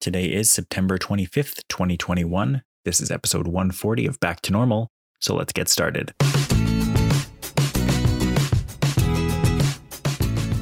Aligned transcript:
Today 0.00 0.32
is 0.32 0.50
September 0.50 0.96
25th, 0.96 1.62
2021. 1.68 2.62
This 2.86 3.02
is 3.02 3.10
episode 3.10 3.46
140 3.46 4.06
of 4.06 4.18
Back 4.18 4.40
to 4.40 4.50
Normal, 4.50 4.90
so 5.18 5.34
let's 5.34 5.52
get 5.52 5.68
started. 5.68 6.14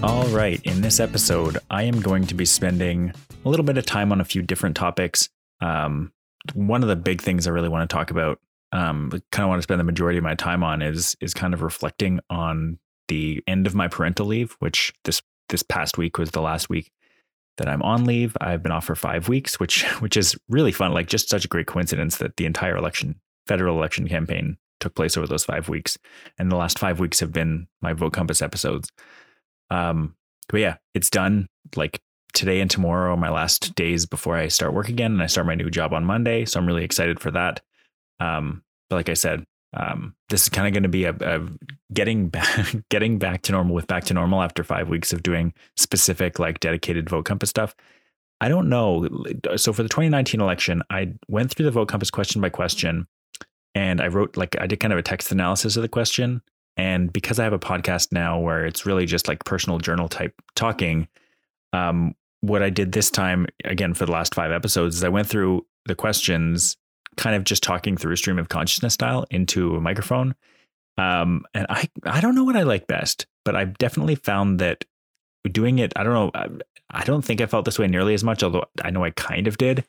All 0.03 0.27
right, 0.31 0.61
in 0.65 0.81
this 0.81 0.99
episode, 0.99 1.59
I 1.71 1.85
am 1.85 2.01
going 2.01 2.27
to 2.27 2.35
be 2.35 2.45
spending 2.45 3.13
a 3.45 3.49
little 3.49 3.65
bit 3.65 3.79
of 3.79 3.87
time 3.87 4.11
on 4.11 4.21
a 4.21 4.25
few 4.25 4.43
different 4.43 4.75
topics. 4.75 5.29
Um, 5.61 6.11
one 6.55 6.83
of 6.83 6.89
the 6.89 6.97
big 6.97 7.21
things 7.21 7.47
I 7.47 7.53
really 7.53 7.69
want 7.69 7.89
to 7.89 7.95
talk 7.95 8.11
about, 8.11 8.41
um, 8.73 9.09
kind 9.31 9.45
of 9.45 9.51
want 9.51 9.59
to 9.61 9.63
spend 9.63 9.79
the 9.79 9.85
majority 9.85 10.19
of 10.19 10.25
my 10.25 10.35
time 10.35 10.65
on, 10.65 10.83
is 10.83 11.17
is 11.21 11.33
kind 11.33 11.55
of 11.55 11.63
reflecting 11.63 12.19
on 12.29 12.81
the 13.07 13.41
end 13.47 13.69
of 13.69 13.77
my 13.77 13.87
parental 13.87 14.27
leave, 14.27 14.57
which 14.59 14.93
this 15.05 15.23
this 15.49 15.63
past 15.63 15.97
week 15.97 16.19
was 16.19 16.33
the 16.33 16.43
last 16.43 16.69
week 16.69 16.91
that 17.59 17.69
I'm 17.69 17.83
on 17.83 18.05
leave. 18.05 18.37
I've 18.41 18.63
been 18.63 18.73
off 18.73 18.87
for 18.87 18.95
five 18.95 19.29
weeks, 19.29 19.61
which 19.61 19.85
which 20.01 20.17
is 20.17 20.37
really 20.49 20.73
fun. 20.73 20.93
Like 20.93 21.09
just 21.09 21.29
such 21.29 21.45
a 21.45 21.49
great 21.49 21.67
coincidence 21.67 22.17
that 22.17 22.37
the 22.37 22.47
entire 22.47 22.77
election, 22.77 23.21
federal 23.47 23.77
election 23.77 24.09
campaign 24.09 24.57
took 24.81 24.95
place 24.95 25.17
over 25.17 25.27
those 25.27 25.45
five 25.45 25.69
weeks. 25.69 25.99
And 26.39 26.51
the 26.51 26.57
last 26.57 26.79
five 26.79 27.01
weeks 27.01 27.21
have 27.21 27.33
been 27.33 27.67
my 27.83 27.93
Vote 27.93 28.13
Compass 28.13 28.43
episodes. 28.43 28.91
Um, 29.71 30.15
but 30.49 30.61
yeah, 30.61 30.77
it's 30.95 31.11
done. 31.11 31.49
Like 31.77 32.01
today 32.33 32.61
and 32.61 32.71
tomorrow 32.71 33.13
are 33.13 33.17
my 33.17 33.31
last 33.31 33.75
days 33.75 34.07
before 34.07 34.37
I 34.37 34.49
start 34.49 34.73
work 34.73 34.89
again, 34.89 35.13
and 35.13 35.23
I 35.23 35.27
start 35.27 35.47
my 35.47 35.55
new 35.55 35.71
job 35.71 35.93
on 35.93 36.05
Monday. 36.05 36.45
So 36.45 36.59
I'm 36.59 36.67
really 36.67 36.85
excited 36.85 37.21
for 37.21 37.31
that. 37.33 37.61
Um, 38.21 38.63
but 38.89 38.97
like 38.97 39.09
I 39.09 39.15
said, 39.15 39.45
um, 39.75 40.15
this 40.29 40.43
is 40.43 40.49
kind 40.49 40.67
of 40.67 40.73
going 40.73 40.83
to 40.83 40.89
be 40.89 41.05
a, 41.05 41.15
a, 41.21 41.47
getting 41.93 42.29
back 42.29 42.75
getting 42.91 43.19
back 43.19 43.43
to 43.43 43.53
normal 43.53 43.75
with 43.75 43.87
back 43.87 44.05
to 44.05 44.15
normal 44.15 44.43
after 44.43 44.65
five 44.65 44.89
weeks 44.89 45.13
of 45.13 45.23
doing 45.23 45.53
specific 45.77 46.39
like 46.39 46.61
dedicated 46.61 47.09
vote 47.09 47.25
compass 47.25 47.51
stuff. 47.51 47.75
I 48.41 48.49
don't 48.49 48.69
know 48.69 49.09
so 49.57 49.73
for 49.73 49.83
the 49.83 49.89
2019 49.89 50.41
election 50.41 50.83
i 50.91 51.13
went 51.29 51.53
through 51.53 51.65
the 51.65 51.71
vote 51.71 51.89
compass 51.89 52.11
question 52.11 52.41
by 52.41 52.49
question 52.49 53.07
and 53.75 54.01
i 54.01 54.07
wrote 54.07 54.37
like 54.37 54.57
i 54.61 54.67
did 54.67 54.81
kind 54.81 54.93
of 54.93 54.99
a 54.99 55.03
text 55.03 55.33
analysis 55.33 55.77
of 55.77 55.83
the 55.83 55.89
question 55.89 56.41
and 56.77 57.13
because 57.13 57.39
i 57.39 57.45
have 57.45 57.53
a 57.53 57.59
podcast 57.59 58.13
now 58.13 58.39
where 58.39 58.65
it's 58.65 58.87
really 58.87 59.07
just 59.07 59.29
like 59.29 59.45
personal 59.45 59.79
journal 59.79 60.09
type 60.09 60.35
talking 60.55 61.09
um, 61.73 62.15
what 62.41 62.63
i 62.63 62.71
did 62.71 62.93
this 62.93 63.11
time 63.11 63.47
again 63.65 63.95
for 63.95 64.07
the 64.07 64.13
last 64.13 64.35
five 64.35 64.53
episodes 64.53 64.97
is 64.97 65.05
i 65.05 65.09
went 65.09 65.27
through 65.27 65.67
the 65.87 65.95
questions 65.95 66.77
kind 67.19 67.37
of 67.37 67.45
just 67.45 67.63
talking 67.63 67.97
through 67.97 68.15
a 68.15 68.17
stream 68.17 68.39
of 68.39 68.49
consciousness 68.49 68.95
style 68.95 69.27
into 69.31 69.77
a 69.77 69.81
microphone. 69.81 70.35
Um, 70.97 71.45
and 71.53 71.67
I, 71.69 71.89
I 72.05 72.21
don't 72.21 72.35
know 72.35 72.45
what 72.45 72.57
I 72.57 72.63
like 72.63 72.87
best, 72.87 73.27
but 73.45 73.55
I've 73.55 73.77
definitely 73.77 74.15
found 74.15 74.61
that 74.61 74.85
doing 75.51 75.79
it, 75.79 75.93
I 75.97 76.03
don't 76.03 76.15
know, 76.15 76.59
I, 76.91 77.05
don't 77.05 77.25
think 77.25 77.41
I 77.41 77.47
felt 77.47 77.65
this 77.65 77.79
way 77.79 77.87
nearly 77.87 78.15
as 78.15 78.25
much, 78.25 78.43
although 78.43 78.65
I 78.83 78.91
know 78.91 79.05
I 79.05 79.11
kind 79.11 79.47
of 79.47 79.59
did. 79.59 79.85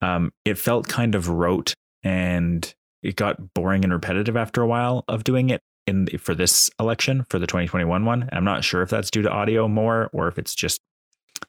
Um, 0.00 0.32
it 0.44 0.56
felt 0.58 0.88
kind 0.88 1.14
of 1.14 1.28
rote 1.28 1.74
and 2.02 2.72
it 3.02 3.16
got 3.16 3.54
boring 3.54 3.84
and 3.84 3.92
repetitive 3.92 4.36
after 4.36 4.62
a 4.62 4.66
while 4.66 5.04
of 5.08 5.24
doing 5.24 5.50
it 5.50 5.60
in 5.86 6.06
for 6.18 6.34
this 6.34 6.70
election 6.78 7.26
for 7.28 7.38
the 7.38 7.46
2021 7.46 8.04
one. 8.04 8.28
I'm 8.32 8.44
not 8.44 8.64
sure 8.64 8.82
if 8.82 8.90
that's 8.90 9.10
due 9.10 9.22
to 9.22 9.30
audio 9.30 9.68
more 9.68 10.08
or 10.12 10.28
if 10.28 10.38
it's 10.38 10.54
just 10.54 10.80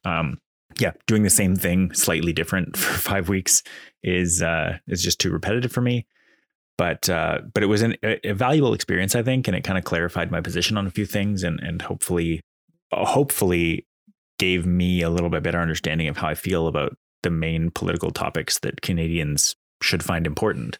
um, 0.03 0.39
yeah, 0.79 0.91
doing 1.07 1.23
the 1.23 1.29
same 1.29 1.55
thing 1.55 1.93
slightly 1.93 2.33
different 2.33 2.77
for 2.77 2.93
five 2.97 3.29
weeks 3.29 3.63
is 4.03 4.41
uh, 4.41 4.77
is 4.87 5.03
just 5.03 5.19
too 5.19 5.31
repetitive 5.31 5.71
for 5.71 5.81
me. 5.81 6.05
But 6.77 7.09
uh, 7.09 7.39
but 7.53 7.63
it 7.63 7.67
was 7.67 7.81
an, 7.81 7.95
a 8.03 8.33
valuable 8.33 8.73
experience, 8.73 9.15
I 9.15 9.23
think, 9.23 9.47
and 9.47 9.55
it 9.55 9.63
kind 9.63 9.77
of 9.77 9.83
clarified 9.83 10.31
my 10.31 10.41
position 10.41 10.77
on 10.77 10.87
a 10.87 10.91
few 10.91 11.05
things, 11.05 11.43
and 11.43 11.59
and 11.59 11.81
hopefully, 11.81 12.41
hopefully, 12.91 13.85
gave 14.39 14.65
me 14.65 15.01
a 15.01 15.09
little 15.09 15.29
bit 15.29 15.43
better 15.43 15.59
understanding 15.61 16.07
of 16.07 16.17
how 16.17 16.27
I 16.27 16.33
feel 16.33 16.67
about 16.67 16.97
the 17.23 17.29
main 17.29 17.69
political 17.69 18.09
topics 18.09 18.57
that 18.59 18.81
Canadians 18.81 19.55
should 19.83 20.03
find 20.03 20.25
important. 20.25 20.79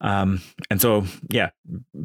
Um, 0.00 0.42
and 0.70 0.80
so, 0.80 1.06
yeah, 1.30 1.50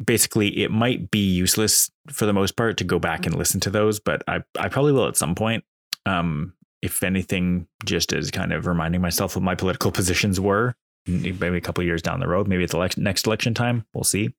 basically, 0.04 0.62
it 0.62 0.70
might 0.70 1.10
be 1.10 1.30
useless 1.30 1.90
for 2.10 2.26
the 2.26 2.32
most 2.32 2.56
part 2.56 2.76
to 2.78 2.84
go 2.84 2.98
back 2.98 3.26
and 3.26 3.34
listen 3.34 3.60
to 3.60 3.70
those, 3.70 3.98
but 4.00 4.22
I 4.28 4.42
I 4.58 4.68
probably 4.68 4.92
will 4.92 5.08
at 5.08 5.16
some 5.16 5.34
point. 5.34 5.64
Um, 6.06 6.54
if 6.82 7.02
anything, 7.02 7.66
just 7.84 8.12
as 8.12 8.30
kind 8.30 8.52
of 8.52 8.66
reminding 8.66 9.00
myself 9.00 9.36
what 9.36 9.42
my 9.42 9.54
political 9.54 9.92
positions 10.00 10.38
were, 10.40 10.74
maybe 11.06 11.56
a 11.56 11.60
couple 11.60 11.82
years 11.84 12.02
down 12.02 12.20
the 12.20 12.28
road, 12.28 12.48
maybe 12.48 12.64
at 12.64 12.70
the 12.70 12.94
next 12.96 13.26
election 13.26 13.54
time, 13.54 13.86
we'll 13.94 14.04
see. 14.04 14.30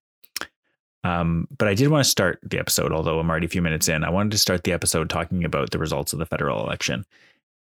Um, 1.06 1.48
but 1.58 1.68
I 1.68 1.74
did 1.74 1.90
want 1.90 2.04
to 2.06 2.10
start 2.10 2.40
the 2.44 2.60
episode, 2.60 2.94
although 2.94 3.20
I'm 3.20 3.30
already 3.30 3.46
a 3.46 3.50
few 3.50 3.62
minutes 3.62 3.90
in. 3.90 4.06
I 4.06 4.10
wanted 4.10 4.32
to 4.32 4.38
start 4.38 4.64
the 4.64 4.72
episode 4.72 5.10
talking 5.10 5.44
about 5.44 5.72
the 5.72 5.80
results 5.80 6.14
of 6.14 6.20
the 6.20 6.26
federal 6.26 6.64
election, 6.64 7.04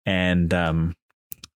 and 0.05 0.53
um, 0.53 0.95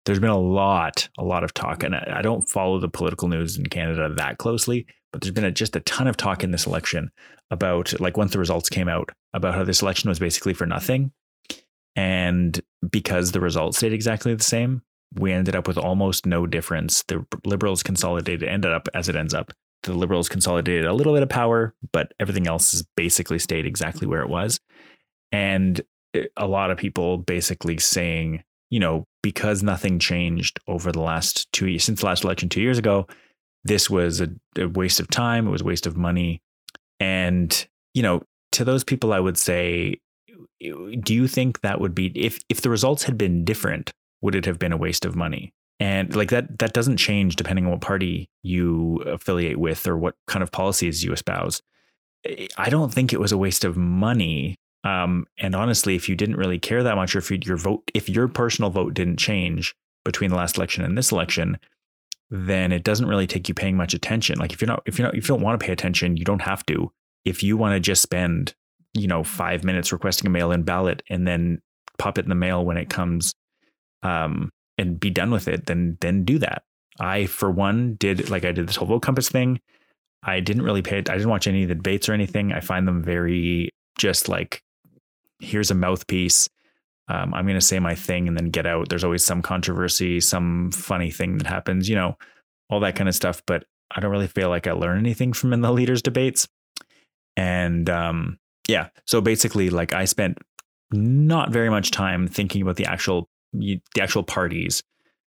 there's 0.04 0.20
been 0.20 0.30
a 0.30 0.38
lot, 0.38 1.08
a 1.18 1.24
lot 1.24 1.42
of 1.42 1.54
talk, 1.54 1.82
and 1.82 1.94
I, 1.96 2.18
I 2.18 2.22
don't 2.22 2.48
follow 2.48 2.78
the 2.78 2.88
political 2.88 3.26
news 3.26 3.58
in 3.58 3.66
Canada 3.66 4.12
that 4.14 4.38
closely, 4.38 4.86
but 5.12 5.22
there's 5.22 5.32
been 5.32 5.44
a, 5.44 5.50
just 5.50 5.74
a 5.74 5.80
ton 5.80 6.06
of 6.06 6.16
talk 6.16 6.44
in 6.44 6.52
this 6.52 6.66
election 6.66 7.10
about, 7.50 7.98
like, 8.00 8.16
once 8.16 8.32
the 8.32 8.38
results 8.38 8.68
came 8.68 8.88
out, 8.88 9.10
about 9.34 9.54
how 9.54 9.64
this 9.64 9.82
election 9.82 10.08
was 10.08 10.20
basically 10.20 10.54
for 10.54 10.66
nothing 10.66 11.10
and 11.96 12.60
because 12.88 13.32
the 13.32 13.40
results 13.40 13.78
stayed 13.78 13.92
exactly 13.92 14.34
the 14.34 14.42
same, 14.42 14.82
we 15.14 15.32
ended 15.32 15.54
up 15.54 15.68
with 15.68 15.78
almost 15.78 16.26
no 16.26 16.46
difference. 16.46 17.02
The 17.08 17.24
Liberals 17.44 17.82
consolidated, 17.82 18.48
ended 18.48 18.72
up 18.72 18.88
as 18.94 19.08
it 19.08 19.16
ends 19.16 19.34
up. 19.34 19.52
The 19.82 19.94
Liberals 19.94 20.28
consolidated 20.28 20.86
a 20.86 20.94
little 20.94 21.12
bit 21.12 21.22
of 21.22 21.28
power, 21.28 21.74
but 21.92 22.12
everything 22.20 22.46
else 22.46 22.72
has 22.72 22.84
basically 22.96 23.38
stayed 23.38 23.66
exactly 23.66 24.06
where 24.06 24.22
it 24.22 24.28
was. 24.28 24.60
And 25.32 25.80
eh, 26.14 26.26
a 26.36 26.46
lot 26.46 26.70
of 26.70 26.78
people 26.78 27.18
basically 27.18 27.78
saying, 27.78 28.42
you 28.70 28.80
know, 28.80 29.04
because 29.22 29.62
nothing 29.62 29.98
changed 29.98 30.60
over 30.66 30.92
the 30.92 31.02
last 31.02 31.50
two 31.52 31.68
years, 31.68 31.84
since 31.84 32.00
the 32.00 32.06
last 32.06 32.24
election 32.24 32.48
two 32.48 32.62
years 32.62 32.78
ago, 32.78 33.06
this 33.64 33.90
was 33.90 34.20
a, 34.20 34.28
a 34.58 34.66
waste 34.66 34.98
of 34.98 35.08
time. 35.08 35.46
It 35.46 35.50
was 35.50 35.60
a 35.60 35.66
waste 35.66 35.86
of 35.86 35.96
money. 35.96 36.40
And, 36.98 37.66
you 37.94 38.02
know, 38.02 38.22
to 38.52 38.64
those 38.64 38.84
people, 38.84 39.12
I 39.12 39.20
would 39.20 39.36
say 39.36 40.00
do 40.60 41.14
you 41.14 41.28
think 41.28 41.60
that 41.60 41.80
would 41.80 41.94
be 41.94 42.06
if 42.14 42.38
if 42.48 42.60
the 42.60 42.70
results 42.70 43.04
had 43.04 43.18
been 43.18 43.44
different 43.44 43.92
would 44.20 44.34
it 44.34 44.46
have 44.46 44.58
been 44.58 44.72
a 44.72 44.76
waste 44.76 45.04
of 45.04 45.16
money? 45.16 45.52
And 45.80 46.14
like 46.14 46.30
that 46.30 46.58
that 46.58 46.72
doesn't 46.72 46.98
change 46.98 47.36
depending 47.36 47.64
on 47.64 47.72
what 47.72 47.80
party 47.80 48.28
you 48.42 48.96
affiliate 49.06 49.58
with 49.58 49.86
or 49.86 49.96
what 49.96 50.14
kind 50.26 50.42
of 50.42 50.52
policies 50.52 51.02
you 51.02 51.12
espouse. 51.12 51.60
I 52.56 52.70
don't 52.70 52.92
think 52.92 53.12
it 53.12 53.20
was 53.20 53.32
a 53.32 53.38
waste 53.38 53.64
of 53.64 53.76
money 53.76 54.56
um, 54.84 55.26
and 55.38 55.54
honestly 55.54 55.96
if 55.96 56.08
you 56.08 56.14
didn't 56.14 56.36
really 56.36 56.58
care 56.58 56.82
that 56.82 56.96
much 56.96 57.16
or 57.16 57.18
if 57.18 57.30
your 57.30 57.56
vote 57.56 57.82
if 57.94 58.08
your 58.08 58.28
personal 58.28 58.70
vote 58.70 58.94
didn't 58.94 59.16
change 59.16 59.74
between 60.04 60.30
the 60.30 60.36
last 60.36 60.56
election 60.56 60.84
and 60.84 60.96
this 60.96 61.10
election 61.10 61.58
then 62.30 62.72
it 62.72 62.82
doesn't 62.82 63.08
really 63.08 63.26
take 63.26 63.48
you 63.48 63.54
paying 63.54 63.76
much 63.76 63.92
attention. 63.92 64.38
Like 64.38 64.52
if 64.52 64.60
you're 64.60 64.68
not 64.68 64.82
if 64.86 64.98
you're 64.98 65.06
not 65.06 65.16
if 65.16 65.24
you 65.24 65.34
don't 65.34 65.42
want 65.42 65.60
to 65.60 65.64
pay 65.64 65.72
attention 65.72 66.16
you 66.16 66.24
don't 66.24 66.42
have 66.42 66.64
to. 66.66 66.90
If 67.24 67.42
you 67.42 67.56
want 67.56 67.74
to 67.74 67.80
just 67.80 68.02
spend 68.02 68.54
you 68.94 69.06
know, 69.06 69.24
five 69.24 69.64
minutes 69.64 69.92
requesting 69.92 70.26
a 70.26 70.30
mail 70.30 70.52
in 70.52 70.62
ballot 70.62 71.02
and 71.08 71.26
then 71.26 71.60
pop 71.98 72.18
it 72.18 72.24
in 72.24 72.28
the 72.28 72.34
mail 72.34 72.64
when 72.64 72.76
it 72.76 72.90
comes 72.90 73.34
um, 74.02 74.50
and 74.78 74.98
be 74.98 75.10
done 75.10 75.30
with 75.30 75.48
it, 75.48 75.66
then 75.66 75.96
then 76.00 76.24
do 76.24 76.38
that. 76.38 76.62
I, 77.00 77.26
for 77.26 77.50
one, 77.50 77.94
did 77.94 78.28
like 78.28 78.44
I 78.44 78.52
did 78.52 78.68
this 78.68 78.76
whole 78.76 78.88
vote 78.88 79.02
compass 79.02 79.28
thing. 79.28 79.60
I 80.22 80.40
didn't 80.40 80.62
really 80.62 80.82
pay 80.82 80.98
it. 80.98 81.10
I 81.10 81.14
didn't 81.14 81.30
watch 81.30 81.46
any 81.46 81.62
of 81.62 81.68
the 81.68 81.74
debates 81.74 82.08
or 82.08 82.12
anything. 82.12 82.52
I 82.52 82.60
find 82.60 82.86
them 82.86 83.02
very 83.02 83.70
just 83.98 84.28
like, 84.28 84.62
here's 85.40 85.70
a 85.70 85.74
mouthpiece. 85.74 86.48
Um, 87.08 87.34
I'm 87.34 87.44
going 87.44 87.58
to 87.58 87.60
say 87.60 87.78
my 87.80 87.94
thing 87.94 88.28
and 88.28 88.36
then 88.36 88.50
get 88.50 88.66
out. 88.66 88.88
There's 88.88 89.04
always 89.04 89.24
some 89.24 89.42
controversy, 89.42 90.20
some 90.20 90.70
funny 90.70 91.10
thing 91.10 91.38
that 91.38 91.46
happens, 91.46 91.88
you 91.88 91.96
know, 91.96 92.16
all 92.70 92.80
that 92.80 92.94
kind 92.94 93.08
of 93.08 93.14
stuff. 93.14 93.42
But 93.46 93.64
I 93.90 94.00
don't 94.00 94.12
really 94.12 94.28
feel 94.28 94.48
like 94.48 94.66
I 94.66 94.72
learn 94.72 94.98
anything 94.98 95.32
from 95.32 95.52
in 95.52 95.60
the 95.60 95.72
leaders' 95.72 96.02
debates. 96.02 96.46
And 97.36 97.90
um, 97.90 98.38
yeah. 98.72 98.88
So 99.06 99.20
basically, 99.20 99.68
like 99.68 99.92
I 99.92 100.06
spent 100.06 100.38
not 100.92 101.50
very 101.50 101.68
much 101.68 101.90
time 101.90 102.26
thinking 102.26 102.62
about 102.62 102.76
the 102.76 102.86
actual 102.86 103.28
the 103.52 103.80
actual 104.00 104.22
parties. 104.22 104.82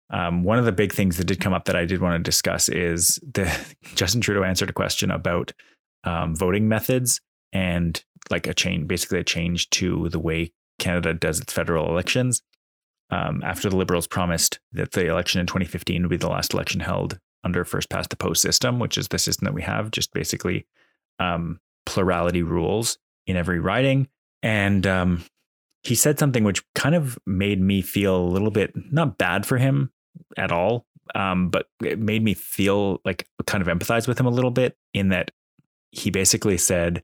Um, 0.09 0.43
one 0.43 0.57
of 0.57 0.63
the 0.63 0.71
big 0.71 0.93
things 0.93 1.17
that 1.17 1.25
did 1.25 1.41
come 1.41 1.53
up 1.53 1.65
that 1.65 1.75
I 1.75 1.83
did 1.83 1.99
want 1.99 2.15
to 2.15 2.23
discuss 2.23 2.69
is 2.69 3.19
the 3.33 3.51
Justin 3.95 4.21
Trudeau 4.21 4.43
answered 4.43 4.69
a 4.69 4.73
question 4.73 5.11
about 5.11 5.51
um, 6.05 6.33
voting 6.33 6.69
methods 6.69 7.19
and 7.51 8.01
like 8.29 8.47
a 8.47 8.53
change, 8.53 8.87
basically 8.87 9.19
a 9.19 9.23
change 9.23 9.69
to 9.71 10.07
the 10.09 10.19
way 10.19 10.53
Canada 10.79 11.13
does 11.13 11.41
its 11.41 11.51
federal 11.51 11.89
elections. 11.89 12.41
Um, 13.09 13.43
after 13.43 13.69
the 13.69 13.75
Liberals 13.75 14.07
promised 14.07 14.59
that 14.71 14.93
the 14.93 15.07
election 15.07 15.41
in 15.41 15.47
2015 15.47 16.03
would 16.03 16.09
be 16.09 16.17
the 16.17 16.29
last 16.29 16.53
election 16.53 16.79
held 16.79 17.19
under 17.43 17.65
first 17.65 17.89
past 17.89 18.09
the 18.09 18.15
post 18.15 18.41
system, 18.41 18.79
which 18.79 18.97
is 18.97 19.09
the 19.09 19.19
system 19.19 19.45
that 19.45 19.53
we 19.53 19.61
have, 19.61 19.91
just 19.91 20.13
basically 20.13 20.65
um, 21.19 21.59
plurality 21.85 22.41
rules 22.43 22.97
in 23.27 23.35
every 23.35 23.59
riding. 23.59 24.07
And 24.43 24.85
um, 24.85 25.23
he 25.83 25.95
said 25.95 26.19
something 26.19 26.43
which 26.43 26.63
kind 26.73 26.95
of 26.95 27.17
made 27.25 27.61
me 27.61 27.81
feel 27.81 28.15
a 28.15 28.27
little 28.27 28.51
bit 28.51 28.73
not 28.91 29.17
bad 29.17 29.45
for 29.45 29.57
him 29.57 29.91
at 30.37 30.51
all, 30.51 30.85
um, 31.13 31.49
but 31.49 31.67
it 31.83 31.99
made 31.99 32.23
me 32.23 32.33
feel 32.33 33.01
like 33.05 33.27
kind 33.45 33.61
of 33.61 33.67
empathize 33.67 34.07
with 34.07 34.19
him 34.19 34.25
a 34.25 34.31
little 34.31 34.51
bit 34.51 34.77
in 34.93 35.09
that 35.09 35.31
he 35.91 36.09
basically 36.09 36.57
said, 36.57 37.03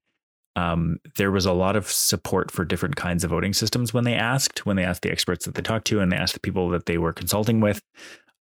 um, 0.56 0.97
there 1.15 1.31
was 1.31 1.45
a 1.45 1.53
lot 1.53 1.75
of 1.75 1.89
support 1.89 2.51
for 2.51 2.65
different 2.65 2.95
kinds 2.95 3.23
of 3.23 3.29
voting 3.29 3.53
systems 3.53 3.94
when 3.94 4.03
they 4.03 4.15
asked, 4.15 4.65
when 4.65 4.75
they 4.75 4.83
asked 4.83 5.01
the 5.01 5.12
experts 5.12 5.45
that 5.45 5.56
they 5.56 5.62
talked 5.62 5.88
to, 5.88 6.01
and 6.01 6.12
they 6.12 6.18
asked 6.18 6.33
the 6.33 6.41
people 6.41 6.69
that 6.69 6.88
they 6.88 6.97
were 6.97 7.13
consulting 7.13 7.62
with. 7.62 7.81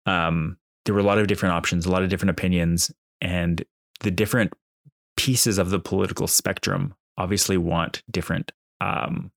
Um, 0.05 0.59
there 0.85 0.95
were 0.95 1.01
a 1.01 1.05
lot 1.05 1.19
of 1.19 1.29
different 1.29 1.55
options, 1.55 1.87
a 1.87 1.91
lot 1.91 2.03
of 2.03 2.11
different 2.11 2.31
opinions, 2.31 2.91
and 3.23 3.65
the 4.01 4.11
different 4.11 4.53
pieces 5.17 5.57
of 5.57 5.71
the 5.71 5.79
political 5.79 6.27
spectrum 6.27 6.95
obviously 7.19 7.57
want 7.57 8.03
different 8.11 8.53
um, 8.81 9.31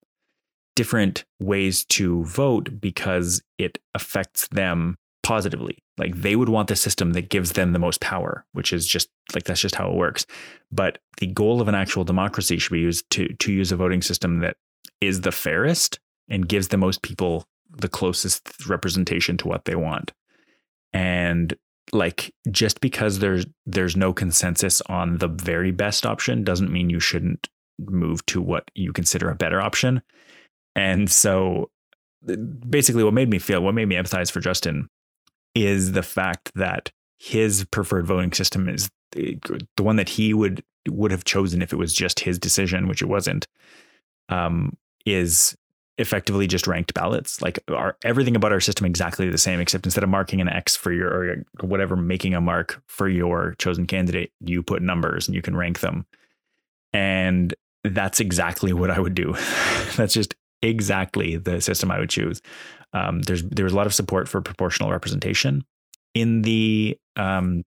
different 0.75 1.25
ways 1.39 1.85
to 1.85 2.23
vote 2.25 2.79
because 2.79 3.41
it 3.57 3.79
affects 3.95 4.47
them 4.49 4.95
positively. 5.23 5.79
Like 5.97 6.15
they 6.15 6.35
would 6.35 6.49
want 6.49 6.67
the 6.67 6.75
system 6.75 7.13
that 7.13 7.29
gives 7.29 7.53
them 7.53 7.73
the 7.73 7.79
most 7.79 7.99
power, 7.99 8.45
which 8.53 8.71
is 8.71 8.85
just 8.85 9.09
like 9.33 9.43
that's 9.43 9.59
just 9.59 9.75
how 9.75 9.89
it 9.89 9.95
works. 9.95 10.25
But 10.71 10.99
the 11.17 11.27
goal 11.27 11.59
of 11.59 11.67
an 11.67 11.75
actual 11.75 12.03
democracy 12.03 12.59
should 12.59 12.73
be 12.73 12.79
used 12.79 13.09
to 13.11 13.27
to 13.27 13.51
use 13.51 13.71
a 13.71 13.75
voting 13.75 14.01
system 14.01 14.39
that 14.39 14.57
is 15.01 15.21
the 15.21 15.31
fairest 15.31 15.99
and 16.29 16.47
gives 16.47 16.69
the 16.69 16.77
most 16.77 17.01
people 17.01 17.45
the 17.69 17.89
closest 17.89 18.67
representation 18.67 19.37
to 19.37 19.47
what 19.47 19.65
they 19.65 19.75
want. 19.75 20.13
And 20.93 21.55
like 21.91 22.33
just 22.51 22.81
because 22.81 23.19
there's 23.19 23.45
there's 23.65 23.95
no 23.95 24.13
consensus 24.13 24.81
on 24.87 25.17
the 25.17 25.27
very 25.27 25.71
best 25.71 26.05
option 26.05 26.43
doesn't 26.43 26.71
mean 26.71 26.89
you 26.89 26.99
shouldn't 26.99 27.47
move 27.79 28.25
to 28.27 28.41
what 28.41 28.69
you 28.75 28.93
consider 28.93 29.29
a 29.29 29.35
better 29.35 29.61
option. 29.61 30.01
And 30.75 31.09
so 31.09 31.69
basically 32.69 33.03
what 33.03 33.13
made 33.13 33.29
me 33.29 33.39
feel 33.39 33.61
what 33.61 33.75
made 33.75 33.87
me 33.87 33.95
empathize 33.95 34.31
for 34.31 34.39
Justin 34.39 34.89
is 35.55 35.93
the 35.93 36.03
fact 36.03 36.51
that 36.55 36.91
his 37.19 37.65
preferred 37.65 38.05
voting 38.05 38.31
system 38.31 38.69
is 38.69 38.89
the 39.11 39.83
one 39.83 39.95
that 39.95 40.09
he 40.09 40.33
would 40.33 40.63
would 40.89 41.11
have 41.11 41.23
chosen 41.23 41.61
if 41.61 41.73
it 41.73 41.77
was 41.77 41.93
just 41.93 42.19
his 42.19 42.37
decision, 42.37 42.87
which 42.87 43.01
it 43.01 43.07
wasn't. 43.07 43.47
Um, 44.29 44.77
is 45.05 45.55
effectively 45.97 46.47
just 46.47 46.67
ranked 46.67 46.93
ballots. 46.93 47.41
Like 47.41 47.59
our 47.69 47.97
everything 48.03 48.35
about 48.35 48.51
our 48.51 48.59
system 48.59 48.85
exactly 48.85 49.29
the 49.29 49.37
same, 49.37 49.59
except 49.59 49.85
instead 49.85 50.03
of 50.03 50.09
marking 50.09 50.41
an 50.41 50.49
X 50.49 50.75
for 50.75 50.91
your 50.91 51.09
or 51.09 51.45
whatever, 51.61 51.95
making 51.95 52.35
a 52.35 52.41
mark 52.41 52.81
for 52.87 53.07
your 53.07 53.55
chosen 53.57 53.87
candidate, 53.87 54.31
you 54.41 54.61
put 54.61 54.81
numbers 54.81 55.27
and 55.27 55.35
you 55.35 55.41
can 55.41 55.55
rank 55.55 55.79
them. 55.79 56.05
And 56.93 57.55
that's 57.89 58.19
exactly 58.19 58.73
what 58.73 58.91
I 58.91 58.99
would 58.99 59.15
do. 59.15 59.33
that's 59.95 60.13
just 60.13 60.35
exactly 60.61 61.37
the 61.37 61.61
system 61.61 61.91
I 61.91 61.99
would 61.99 62.09
choose. 62.09 62.41
Um, 62.93 63.21
there's 63.21 63.43
a 63.43 63.75
lot 63.75 63.87
of 63.87 63.93
support 63.93 64.27
for 64.27 64.41
proportional 64.41 64.91
representation 64.91 65.65
in 66.13 66.41
the 66.41 66.97
um, 67.15 67.63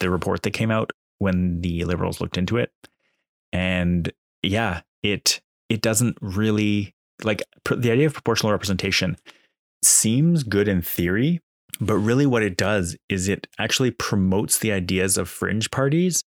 the 0.00 0.10
report 0.10 0.42
that 0.42 0.52
came 0.52 0.70
out 0.70 0.92
when 1.18 1.60
the 1.60 1.84
liberals 1.84 2.20
looked 2.20 2.38
into 2.38 2.56
it, 2.56 2.72
and 3.52 4.10
yeah, 4.42 4.80
it 5.02 5.40
it 5.68 5.82
doesn't 5.82 6.16
really 6.20 6.94
like 7.22 7.42
pr- 7.64 7.74
the 7.74 7.90
idea 7.90 8.06
of 8.06 8.14
proportional 8.14 8.52
representation 8.52 9.16
seems 9.84 10.42
good 10.42 10.68
in 10.68 10.82
theory, 10.82 11.40
but 11.80 11.96
really 11.96 12.26
what 12.26 12.42
it 12.42 12.56
does 12.56 12.96
is 13.08 13.28
it 13.28 13.46
actually 13.58 13.90
promotes 13.90 14.58
the 14.58 14.72
ideas 14.72 15.18
of 15.18 15.28
fringe 15.28 15.70
parties 15.70 16.24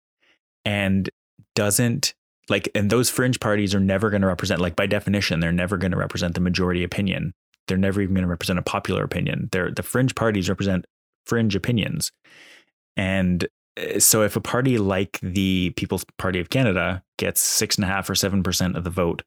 and 0.66 1.10
doesn't 1.56 2.14
like 2.50 2.70
and 2.76 2.90
those 2.90 3.10
fringe 3.10 3.40
parties 3.40 3.74
are 3.76 3.80
never 3.80 4.10
going 4.10 4.22
to 4.22 4.28
represent 4.28 4.62
like 4.62 4.76
by 4.76 4.86
definition 4.86 5.40
they're 5.40 5.52
never 5.52 5.78
going 5.78 5.92
to 5.92 5.98
represent 5.98 6.36
the 6.36 6.42
majority 6.42 6.84
opinion. 6.84 7.34
They're 7.68 7.78
never 7.78 8.02
even 8.02 8.16
going 8.16 8.24
to 8.24 8.30
represent 8.30 8.60
a 8.60 8.64
popular 8.64 9.04
opinion. 9.04 9.50
They're 9.52 9.72
the 9.72 9.84
fringe 9.84 10.16
parties 10.16 10.50
represent 10.50 10.86
fringe 11.26 11.56
opinions. 11.56 12.12
And 12.98 13.48
eh, 13.78 14.00
so 14.00 14.24
if 14.24 14.36
a 14.36 14.42
party 14.42 14.78
like 14.78 15.20
the 15.22 15.72
people's 15.76 16.06
party 16.18 16.40
of 16.40 16.50
canada 16.50 17.04
gets 17.18 17.42
six 17.42 17.76
and 17.76 17.86
a 17.86 17.88
half 17.88 18.10
or 18.10 18.16
seven 18.16 18.44
percent 18.44 18.76
of 18.76 18.84
the 18.84 18.90
vote 18.90 19.22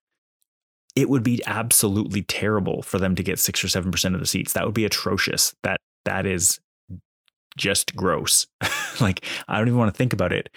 it 0.97 1.09
would 1.09 1.25
be 1.25 1.43
absolutely 1.47 2.23
terrible 2.23 2.83
for 2.83 2.99
them 3.01 3.17
to 3.17 3.23
get 3.23 3.39
six 3.39 3.65
or 3.65 3.69
seven 3.69 3.91
percent 3.91 4.15
of 4.15 4.21
the 4.21 4.27
seats. 4.27 4.53
That 4.53 4.65
would 4.65 4.75
be 4.75 4.85
atrocious. 4.85 5.55
That 5.63 5.81
that 6.05 6.27
is 6.27 6.61
just 7.57 7.95
gross. 7.97 8.47
Like 9.01 9.25
i 9.49 9.59
don't 9.59 9.67
even 9.67 9.79
want 9.79 9.93
to 9.93 9.99
think 9.99 10.13
about 10.13 10.33
it 10.33 10.49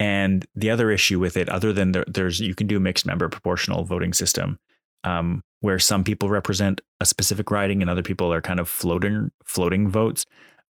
and 0.00 0.44
the 0.54 0.70
other 0.70 0.90
issue 0.90 1.20
with 1.20 1.36
it, 1.36 1.48
other 1.48 1.72
than 1.72 1.92
there, 1.92 2.04
there's 2.06 2.40
you 2.40 2.54
can 2.54 2.66
do 2.66 2.76
a 2.76 2.80
mixed 2.80 3.06
member 3.06 3.28
proportional 3.28 3.84
voting 3.84 4.12
system, 4.12 4.58
um, 5.04 5.42
where 5.60 5.78
some 5.78 6.02
people 6.02 6.28
represent 6.28 6.80
a 7.00 7.06
specific 7.06 7.50
riding 7.50 7.80
and 7.80 7.90
other 7.90 8.02
people 8.02 8.32
are 8.32 8.40
kind 8.40 8.60
of 8.60 8.68
floating 8.68 9.30
floating 9.44 9.88
votes. 9.88 10.24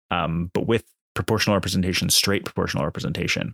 Um, 0.10 0.50
but 0.54 0.68
with 0.68 0.84
proportional 1.14 1.56
representation, 1.56 2.10
straight 2.10 2.46
proportional 2.46 2.84
representation, 2.84 3.54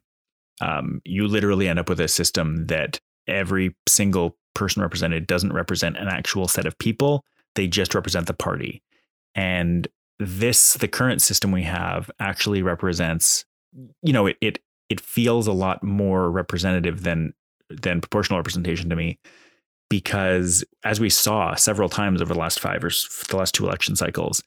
um, 0.61 1.01
you 1.03 1.27
literally 1.27 1.67
end 1.67 1.79
up 1.79 1.89
with 1.89 1.99
a 1.99 2.07
system 2.07 2.67
that 2.67 2.99
every 3.27 3.75
single 3.87 4.37
person 4.55 4.81
represented 4.81 5.27
doesn't 5.27 5.53
represent 5.53 5.97
an 5.97 6.07
actual 6.07 6.47
set 6.47 6.65
of 6.65 6.77
people; 6.79 7.25
they 7.55 7.67
just 7.67 7.93
represent 7.93 8.27
the 8.27 8.33
party. 8.33 8.81
And 9.35 9.87
this, 10.19 10.73
the 10.73 10.87
current 10.87 11.21
system 11.21 11.51
we 11.51 11.63
have, 11.63 12.09
actually 12.19 12.63
represents 12.63 13.45
you 14.01 14.13
know, 14.13 14.27
it, 14.27 14.37
it 14.41 14.59
it 14.89 15.01
feels 15.01 15.47
a 15.47 15.53
lot 15.53 15.83
more 15.83 16.29
representative 16.31 17.03
than 17.03 17.33
than 17.69 18.01
proportional 18.01 18.39
representation 18.39 18.89
to 18.89 18.95
me 18.95 19.19
because 19.89 20.63
as 20.83 20.99
we 20.99 21.09
saw 21.09 21.55
several 21.55 21.89
times 21.89 22.21
over 22.21 22.33
the 22.33 22.39
last 22.39 22.59
five 22.59 22.83
or 22.83 22.89
the 23.29 23.37
last 23.37 23.53
two 23.53 23.65
election 23.65 23.95
cycles 23.95 24.43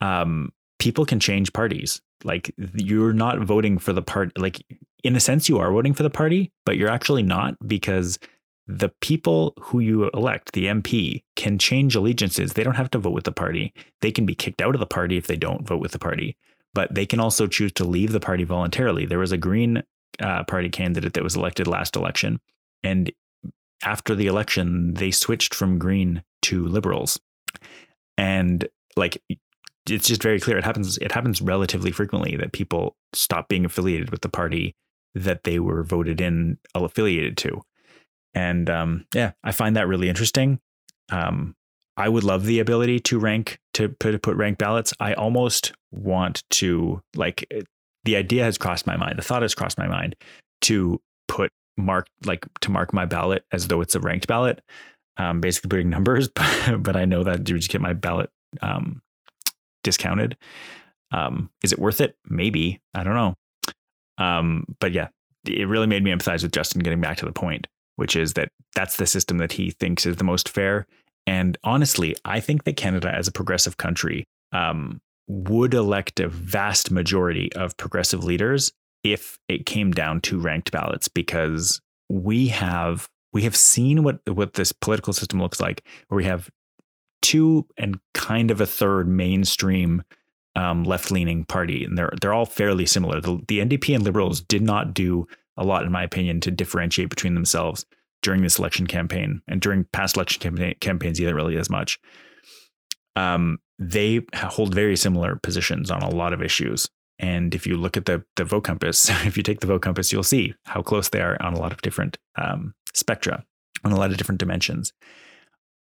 um, 0.00 0.52
people 0.78 1.04
can 1.04 1.20
change 1.20 1.52
parties. 1.52 2.00
Like 2.24 2.54
you're 2.74 3.12
not 3.12 3.40
voting 3.40 3.78
for 3.78 3.92
the 3.92 4.02
part 4.02 4.36
like 4.38 4.62
in 5.04 5.14
a 5.14 5.20
sense 5.20 5.48
you 5.48 5.58
are 5.58 5.70
voting 5.70 5.94
for 5.94 6.02
the 6.02 6.10
party 6.10 6.52
but 6.64 6.76
you're 6.76 6.88
actually 6.88 7.22
not 7.22 7.54
because 7.66 8.18
the 8.66 8.90
people 9.00 9.54
who 9.60 9.78
you 9.78 10.10
elect 10.10 10.52
the 10.52 10.64
mp 10.64 11.22
can 11.36 11.58
change 11.58 11.94
allegiances. 11.94 12.54
They 12.54 12.64
don't 12.64 12.74
have 12.74 12.90
to 12.90 12.98
vote 12.98 13.12
with 13.12 13.24
the 13.24 13.32
party. 13.32 13.72
They 14.00 14.10
can 14.10 14.26
be 14.26 14.34
kicked 14.34 14.60
out 14.60 14.74
of 14.74 14.80
the 14.80 14.86
party 14.86 15.16
if 15.16 15.26
they 15.26 15.36
don't 15.36 15.66
vote 15.66 15.80
with 15.80 15.92
the 15.92 15.98
party 15.98 16.36
but 16.76 16.94
they 16.94 17.06
can 17.06 17.20
also 17.20 17.46
choose 17.46 17.72
to 17.72 17.84
leave 17.84 18.12
the 18.12 18.20
party 18.20 18.44
voluntarily. 18.44 19.06
There 19.06 19.18
was 19.18 19.32
a 19.32 19.38
Green 19.38 19.82
uh, 20.20 20.44
Party 20.44 20.68
candidate 20.68 21.14
that 21.14 21.24
was 21.24 21.34
elected 21.34 21.66
last 21.66 21.96
election, 21.96 22.38
and 22.84 23.10
after 23.82 24.14
the 24.14 24.26
election, 24.26 24.92
they 24.92 25.10
switched 25.10 25.54
from 25.54 25.78
Green 25.78 26.22
to 26.42 26.66
Liberals, 26.66 27.18
and 28.18 28.68
like 28.94 29.22
it's 29.88 30.06
just 30.06 30.22
very 30.22 30.38
clear. 30.38 30.58
It 30.58 30.64
happens. 30.64 30.98
It 30.98 31.12
happens 31.12 31.40
relatively 31.40 31.92
frequently 31.92 32.36
that 32.36 32.52
people 32.52 32.94
stop 33.14 33.48
being 33.48 33.64
affiliated 33.64 34.10
with 34.10 34.20
the 34.20 34.28
party 34.28 34.76
that 35.14 35.44
they 35.44 35.58
were 35.58 35.82
voted 35.82 36.20
in 36.20 36.58
affiliated 36.74 37.38
to, 37.38 37.62
and 38.34 38.68
um, 38.68 39.06
yeah, 39.14 39.32
I 39.42 39.52
find 39.52 39.76
that 39.76 39.88
really 39.88 40.10
interesting. 40.10 40.60
Um, 41.10 41.56
I 41.96 42.08
would 42.08 42.24
love 42.24 42.44
the 42.44 42.60
ability 42.60 43.00
to 43.00 43.18
rank 43.18 43.58
to 43.74 43.88
put 43.88 44.20
put 44.22 44.36
rank 44.36 44.58
ballots. 44.58 44.92
I 45.00 45.14
almost 45.14 45.72
want 45.92 46.42
to 46.50 47.00
like 47.14 47.50
the 48.04 48.16
idea 48.16 48.44
has 48.44 48.58
crossed 48.58 48.86
my 48.86 48.96
mind. 48.96 49.18
The 49.18 49.22
thought 49.22 49.42
has 49.42 49.54
crossed 49.54 49.78
my 49.78 49.88
mind 49.88 50.16
to 50.62 51.00
put 51.28 51.52
mark 51.76 52.06
like 52.24 52.46
to 52.60 52.70
mark 52.70 52.92
my 52.92 53.04
ballot 53.06 53.44
as 53.52 53.68
though 53.68 53.80
it's 53.80 53.94
a 53.94 54.00
ranked 54.00 54.26
ballot. 54.26 54.62
Um, 55.18 55.40
basically 55.40 55.68
putting 55.68 55.88
numbers, 55.88 56.28
but, 56.28 56.76
but 56.82 56.94
I 56.94 57.06
know 57.06 57.24
that 57.24 57.48
you 57.48 57.56
just 57.56 57.70
get 57.70 57.80
my 57.80 57.94
ballot 57.94 58.28
um, 58.60 59.00
discounted. 59.82 60.36
Um, 61.10 61.48
is 61.64 61.72
it 61.72 61.78
worth 61.78 62.02
it? 62.02 62.16
Maybe. 62.28 62.80
I 62.94 63.02
don't 63.02 63.14
know. 63.14 63.34
Um, 64.18 64.64
but 64.78 64.92
yeah, 64.92 65.08
it 65.46 65.68
really 65.68 65.86
made 65.86 66.04
me 66.04 66.10
empathize 66.10 66.42
with 66.42 66.52
Justin 66.52 66.82
getting 66.82 67.00
back 67.00 67.16
to 67.18 67.24
the 67.24 67.32
point, 67.32 67.66
which 67.96 68.16
is 68.16 68.34
that 68.34 68.50
that's 68.74 68.96
the 68.96 69.06
system 69.06 69.38
that 69.38 69.52
he 69.52 69.70
thinks 69.70 70.04
is 70.04 70.16
the 70.16 70.24
most 70.24 70.48
fair. 70.48 70.86
And 71.26 71.58
honestly, 71.64 72.14
I 72.24 72.40
think 72.40 72.64
that 72.64 72.76
Canada, 72.76 73.12
as 73.12 73.26
a 73.26 73.32
progressive 73.32 73.76
country, 73.76 74.24
um, 74.52 75.00
would 75.28 75.74
elect 75.74 76.20
a 76.20 76.28
vast 76.28 76.90
majority 76.90 77.52
of 77.54 77.76
progressive 77.76 78.22
leaders 78.22 78.72
if 79.02 79.38
it 79.48 79.66
came 79.66 79.90
down 79.90 80.20
to 80.20 80.38
ranked 80.38 80.70
ballots, 80.70 81.08
because 81.08 81.80
we 82.08 82.48
have 82.48 83.08
we 83.32 83.42
have 83.42 83.56
seen 83.56 84.02
what 84.02 84.20
what 84.28 84.54
this 84.54 84.72
political 84.72 85.12
system 85.12 85.40
looks 85.40 85.60
like, 85.60 85.84
where 86.08 86.16
we 86.16 86.24
have 86.24 86.48
two 87.22 87.66
and 87.76 87.98
kind 88.14 88.50
of 88.50 88.60
a 88.60 88.66
third 88.66 89.08
mainstream 89.08 90.02
um, 90.54 90.84
left 90.84 91.10
leaning 91.10 91.44
party, 91.44 91.84
and 91.84 91.98
they're 91.98 92.12
they're 92.20 92.32
all 92.32 92.46
fairly 92.46 92.86
similar. 92.86 93.20
The, 93.20 93.40
the 93.48 93.58
NDP 93.58 93.96
and 93.96 94.04
Liberals 94.04 94.40
did 94.40 94.62
not 94.62 94.94
do 94.94 95.26
a 95.56 95.64
lot, 95.64 95.84
in 95.84 95.92
my 95.92 96.04
opinion, 96.04 96.40
to 96.42 96.50
differentiate 96.50 97.10
between 97.10 97.34
themselves 97.34 97.84
during 98.26 98.42
this 98.42 98.58
election 98.58 98.88
campaign 98.88 99.40
and 99.46 99.60
during 99.60 99.84
past 99.92 100.16
election 100.16 100.40
campaign, 100.40 100.74
campaigns 100.80 101.20
either 101.20 101.32
really 101.32 101.56
as 101.56 101.70
much. 101.70 102.00
Um, 103.14 103.58
they 103.78 104.20
hold 104.34 104.74
very 104.74 104.96
similar 104.96 105.36
positions 105.36 105.92
on 105.92 106.02
a 106.02 106.10
lot 106.10 106.32
of 106.32 106.42
issues. 106.42 106.88
And 107.20 107.54
if 107.54 107.68
you 107.68 107.76
look 107.76 107.96
at 107.96 108.06
the 108.06 108.24
the 108.34 108.44
vote 108.44 108.64
compass, 108.64 109.08
if 109.24 109.36
you 109.36 109.44
take 109.44 109.60
the 109.60 109.68
vote 109.68 109.82
compass, 109.82 110.12
you'll 110.12 110.24
see 110.24 110.54
how 110.64 110.82
close 110.82 111.08
they 111.08 111.20
are 111.20 111.40
on 111.40 111.54
a 111.54 111.60
lot 111.60 111.72
of 111.72 111.82
different 111.82 112.18
um, 112.36 112.74
spectra, 112.94 113.44
on 113.84 113.92
a 113.92 113.96
lot 113.96 114.10
of 114.10 114.16
different 114.16 114.40
dimensions. 114.40 114.92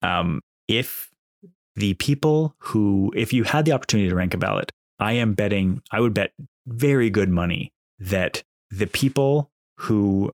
Um, 0.03 0.43
if 0.69 1.09
the 1.77 1.95
people 1.95 2.55
who, 2.59 3.11
if 3.17 3.33
you 3.33 3.45
had 3.45 3.65
the 3.65 3.73
opportunity 3.73 4.11
to 4.11 4.15
rank 4.15 4.35
a 4.35 4.39
ballot, 4.39 4.71
I 4.99 5.13
am 5.15 5.33
betting, 5.33 5.81
I 5.91 6.01
would 6.01 6.13
bet 6.13 6.33
very 6.67 7.09
good 7.09 7.31
money 7.31 7.73
that 7.99 8.43
the 8.71 8.87
people 8.87 9.51
who 9.79 10.31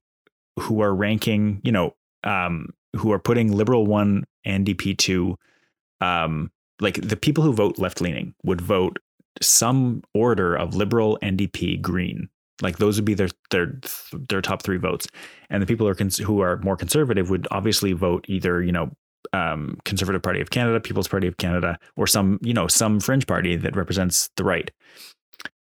who 0.59 0.81
are 0.81 0.93
ranking, 0.93 1.61
you 1.63 1.71
know, 1.71 1.95
um, 2.23 2.69
who 2.95 3.11
are 3.11 3.19
putting 3.19 3.51
Liberal 3.51 3.85
one 3.85 4.25
NDP 4.45 4.97
two, 4.97 5.37
um, 6.01 6.51
like 6.79 6.95
the 6.95 7.15
people 7.15 7.43
who 7.43 7.53
vote 7.53 7.79
left 7.79 8.01
leaning 8.01 8.33
would 8.43 8.61
vote 8.61 8.97
some 9.41 10.03
order 10.13 10.55
of 10.55 10.75
Liberal, 10.75 11.17
NDP, 11.21 11.81
Green. 11.81 12.29
Like 12.61 12.77
those 12.77 12.97
would 12.97 13.05
be 13.05 13.13
their 13.13 13.29
their 13.49 13.79
their 14.29 14.41
top 14.41 14.61
three 14.61 14.77
votes, 14.77 15.07
and 15.49 15.61
the 15.61 15.65
people 15.65 15.87
who 15.87 15.91
are 15.91 15.95
cons- 15.95 16.17
who 16.17 16.41
are 16.41 16.57
more 16.57 16.77
conservative 16.77 17.29
would 17.29 17.47
obviously 17.49 17.93
vote 17.93 18.25
either 18.27 18.61
you 18.61 18.71
know 18.71 18.91
um, 19.33 19.77
Conservative 19.85 20.21
Party 20.21 20.41
of 20.41 20.49
Canada, 20.49 20.79
People's 20.79 21.07
Party 21.07 21.27
of 21.27 21.37
Canada, 21.37 21.79
or 21.95 22.05
some 22.05 22.39
you 22.41 22.53
know 22.53 22.67
some 22.67 22.99
fringe 22.99 23.25
party 23.25 23.55
that 23.55 23.75
represents 23.75 24.29
the 24.37 24.43
right, 24.43 24.69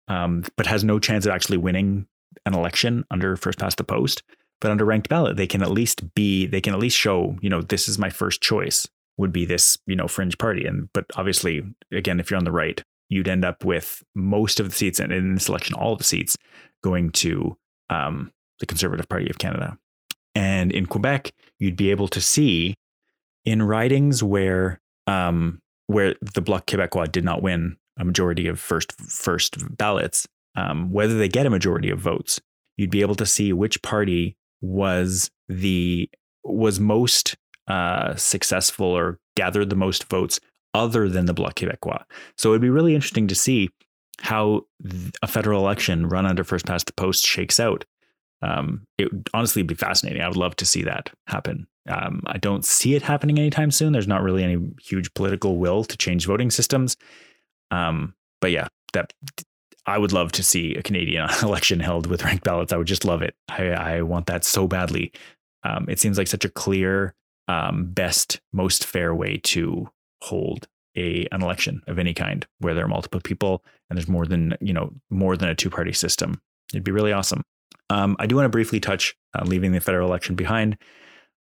um, 0.08 0.44
but 0.56 0.66
has 0.66 0.84
no 0.84 0.98
chance 0.98 1.24
of 1.24 1.32
actually 1.32 1.56
winning 1.56 2.06
an 2.46 2.54
election 2.54 3.04
under 3.10 3.36
first 3.36 3.58
past 3.58 3.76
the 3.78 3.84
post. 3.84 4.22
But 4.60 4.70
under 4.70 4.84
ranked 4.84 5.08
ballot, 5.08 5.36
they 5.36 5.46
can 5.46 5.62
at 5.62 5.70
least 5.70 6.14
be 6.14 6.46
they 6.46 6.60
can 6.60 6.74
at 6.74 6.80
least 6.80 6.96
show 6.96 7.36
you 7.40 7.50
know 7.50 7.62
this 7.62 7.88
is 7.88 7.98
my 7.98 8.10
first 8.10 8.42
choice 8.42 8.88
would 9.16 9.32
be 9.32 9.44
this 9.44 9.78
you 9.86 9.96
know 9.96 10.08
fringe 10.08 10.38
party, 10.38 10.66
and 10.66 10.88
but 10.92 11.06
obviously 11.16 11.62
again 11.92 12.20
if 12.20 12.30
you're 12.30 12.38
on 12.38 12.44
the 12.44 12.52
right, 12.52 12.82
you'd 13.08 13.28
end 13.28 13.44
up 13.44 13.64
with 13.64 14.02
most 14.14 14.60
of 14.60 14.68
the 14.68 14.74
seats 14.74 15.00
and 15.00 15.12
in 15.12 15.34
this 15.34 15.48
election 15.48 15.74
all 15.74 15.92
of 15.92 15.98
the 15.98 16.04
seats 16.04 16.36
going 16.82 17.10
to 17.10 17.56
um, 17.90 18.32
the 18.60 18.66
Conservative 18.66 19.08
Party 19.08 19.28
of 19.28 19.38
Canada. 19.38 19.76
And 20.34 20.70
in 20.70 20.86
Quebec, 20.86 21.32
you'd 21.58 21.76
be 21.76 21.90
able 21.90 22.08
to 22.08 22.20
see 22.20 22.74
in 23.44 23.62
ridings 23.62 24.22
where 24.22 24.80
um, 25.06 25.60
where 25.86 26.14
the 26.20 26.40
Bloc 26.40 26.66
Québécois 26.66 27.10
did 27.10 27.24
not 27.24 27.42
win 27.42 27.76
a 27.98 28.04
majority 28.04 28.46
of 28.46 28.60
first 28.60 28.92
first 28.92 29.76
ballots, 29.76 30.28
um, 30.54 30.92
whether 30.92 31.18
they 31.18 31.28
get 31.28 31.46
a 31.46 31.50
majority 31.50 31.90
of 31.90 31.98
votes, 31.98 32.40
you'd 32.76 32.90
be 32.90 33.00
able 33.00 33.16
to 33.16 33.26
see 33.26 33.52
which 33.52 33.82
party 33.82 34.36
was 34.60 35.30
the 35.48 36.08
was 36.44 36.80
most 36.80 37.36
uh, 37.68 38.14
successful 38.16 38.86
or 38.86 39.18
gathered 39.36 39.70
the 39.70 39.76
most 39.76 40.04
votes 40.04 40.40
other 40.74 41.08
than 41.08 41.26
the 41.26 41.34
Bloc 41.34 41.54
Québécois. 41.54 42.02
So 42.36 42.50
it'd 42.50 42.62
be 42.62 42.70
really 42.70 42.94
interesting 42.94 43.26
to 43.28 43.34
see 43.34 43.70
how 44.20 44.62
a 45.22 45.26
federal 45.26 45.60
election 45.60 46.08
run 46.08 46.26
under 46.26 46.44
first 46.44 46.66
past 46.66 46.86
the 46.86 46.92
post 46.92 47.26
shakes 47.26 47.58
out. 47.58 47.84
Um, 48.42 48.86
it 48.98 49.12
would 49.12 49.28
honestly 49.34 49.62
be 49.62 49.74
fascinating. 49.74 50.22
I 50.22 50.28
would 50.28 50.36
love 50.36 50.56
to 50.56 50.66
see 50.66 50.82
that 50.82 51.10
happen. 51.26 51.66
Um, 51.88 52.22
I 52.26 52.38
don't 52.38 52.64
see 52.64 52.94
it 52.94 53.02
happening 53.02 53.38
anytime 53.38 53.70
soon. 53.70 53.92
There's 53.92 54.06
not 54.06 54.22
really 54.22 54.44
any 54.44 54.58
huge 54.82 55.12
political 55.14 55.58
will 55.58 55.84
to 55.84 55.96
change 55.96 56.26
voting 56.26 56.50
systems. 56.50 56.96
Um, 57.70 58.14
but 58.40 58.50
yeah, 58.50 58.68
that 58.92 59.12
I 59.87 59.99
would 59.99 60.12
love 60.12 60.32
to 60.32 60.42
see 60.42 60.75
a 60.75 60.82
Canadian 60.82 61.28
election 61.42 61.80
held 61.80 62.06
with 62.06 62.25
ranked 62.25 62.44
ballots. 62.44 62.72
I 62.72 62.76
would 62.76 62.87
just 62.87 63.04
love 63.04 63.22
it. 63.22 63.34
I, 63.49 63.68
I 63.68 64.02
want 64.02 64.26
that 64.26 64.44
so 64.44 64.66
badly. 64.66 65.12
Um, 65.62 65.87
it 65.88 65.99
seems 65.99 66.18
like 66.18 66.28
such 66.28 66.44
a 66.44 66.50
clear, 66.50 67.14
um, 67.49 67.87
best, 67.87 68.40
most 68.52 68.84
fair 68.87 69.14
way 69.14 69.38
to 69.44 69.88
hold 70.22 70.68
a 70.96 71.26
an 71.30 71.42
election 71.42 71.82
of 71.87 71.99
any 71.99 72.12
kind 72.12 72.46
where 72.58 72.75
there 72.75 72.84
are 72.84 72.88
multiple 72.88 73.20
people 73.20 73.64
and 73.88 73.96
there's 73.96 74.08
more 74.08 74.26
than 74.26 74.56
you 74.60 74.72
know 74.72 74.92
more 75.08 75.37
than 75.37 75.49
a 75.49 75.54
two 75.54 75.70
party 75.70 75.92
system. 75.92 76.40
It'd 76.72 76.84
be 76.84 76.92
really 76.92 77.12
awesome. 77.12 77.42
Um, 77.90 78.16
I 78.18 78.26
do 78.26 78.37
want 78.37 78.44
to 78.44 78.50
briefly 78.50 78.80
touch 78.80 79.16
uh, 79.34 79.44
leaving 79.44 79.72
the 79.72 79.80
federal 79.80 80.08
election 80.08 80.37
behind. 80.37 80.78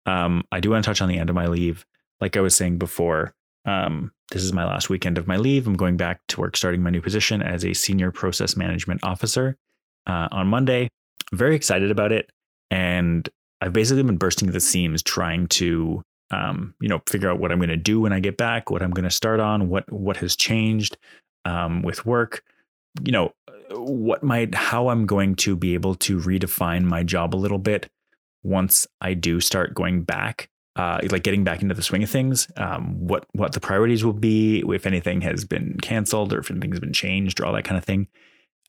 Um, 0.06 0.44
I 0.52 0.60
do 0.60 0.72
want 0.72 0.84
to 0.84 0.90
touch 0.90 1.02
on 1.02 1.10
the 1.10 1.18
end 1.18 1.30
of 1.30 1.36
my 1.36 1.48
leave. 1.48 1.86
Like 2.22 2.38
I 2.38 2.42
was 2.42 2.56
saying 2.56 2.78
before, 2.78 3.34
um, 3.66 4.12
this 4.32 4.44
is 4.44 4.54
my 4.54 4.66
last 4.66 4.90
weekend 4.90 5.18
of 5.18 5.28
my 5.28 5.38
leave. 5.38 5.68
I'm 5.68 5.76
going 5.76 5.98
back 5.98 6.22
to 6.28 6.42
work, 6.42 6.56
starting 6.56 6.84
my 6.84 6.90
new 6.90 7.02
position 7.02 7.42
as 7.42 7.66
a 7.66 7.74
senior 7.74 8.12
process 8.12 8.56
management 8.56 9.04
officer 9.04 9.58
uh, 10.08 10.28
on 10.32 10.48
Monday. 10.48 10.90
I'm 11.32 11.38
very 11.38 11.56
excited 11.56 11.92
about 11.92 12.12
it, 12.12 12.30
and 12.70 13.28
I've 13.62 13.74
basically 13.74 14.04
been 14.04 14.18
bursting 14.18 14.52
the 14.52 14.60
seams 14.60 15.04
trying 15.04 15.48
to 15.48 16.04
um, 16.32 16.76
you 16.80 16.88
know, 16.88 17.02
figure 17.08 17.30
out 17.30 17.40
what 17.40 17.52
I'm 17.52 17.60
going 17.60 17.70
to 17.70 17.78
do 17.78 18.02
when 18.02 18.14
I 18.14 18.20
get 18.20 18.38
back, 18.38 18.70
what 18.70 18.82
I'm 18.82 18.92
going 18.92 19.04
to 19.04 19.10
start 19.10 19.40
on, 19.40 19.70
what 19.70 19.92
what 19.92 20.18
has 20.18 20.36
changed 20.36 20.98
um, 21.46 21.82
with 21.82 22.06
work, 22.06 22.44
you 23.04 23.12
know, 23.12 23.34
what 23.72 24.24
might 24.24 24.54
how 24.54 24.90
I'm 24.90 25.06
going 25.06 25.36
to 25.38 25.56
be 25.56 25.74
able 25.74 25.96
to 25.96 26.20
redefine 26.20 26.84
my 26.84 27.04
job 27.04 27.36
a 27.36 27.38
little 27.38 27.58
bit 27.58 27.90
once 28.44 28.88
I 29.02 29.14
do 29.16 29.40
start 29.40 29.74
going 29.74 30.04
back, 30.04 30.50
uh, 30.80 30.98
like 31.12 31.24
getting 31.24 31.44
back 31.44 31.62
into 31.62 31.76
the 31.76 31.84
swing 31.84 32.04
of 32.04 32.10
things. 32.10 32.48
Um, 32.56 33.06
what 33.06 33.26
what 33.34 33.52
the 33.52 33.60
priorities 33.60 34.06
will 34.06 34.14
be, 34.14 34.64
if 34.66 34.86
anything 34.86 35.20
has 35.22 35.44
been 35.44 35.78
canceled 35.82 36.32
or 36.32 36.40
if 36.40 36.50
anything's 36.50 36.80
been 36.80 36.94
changed 36.94 37.42
or 37.42 37.46
all 37.46 37.54
that 37.54 37.66
kind 37.66 37.78
of 37.78 37.84
thing. 37.84 38.08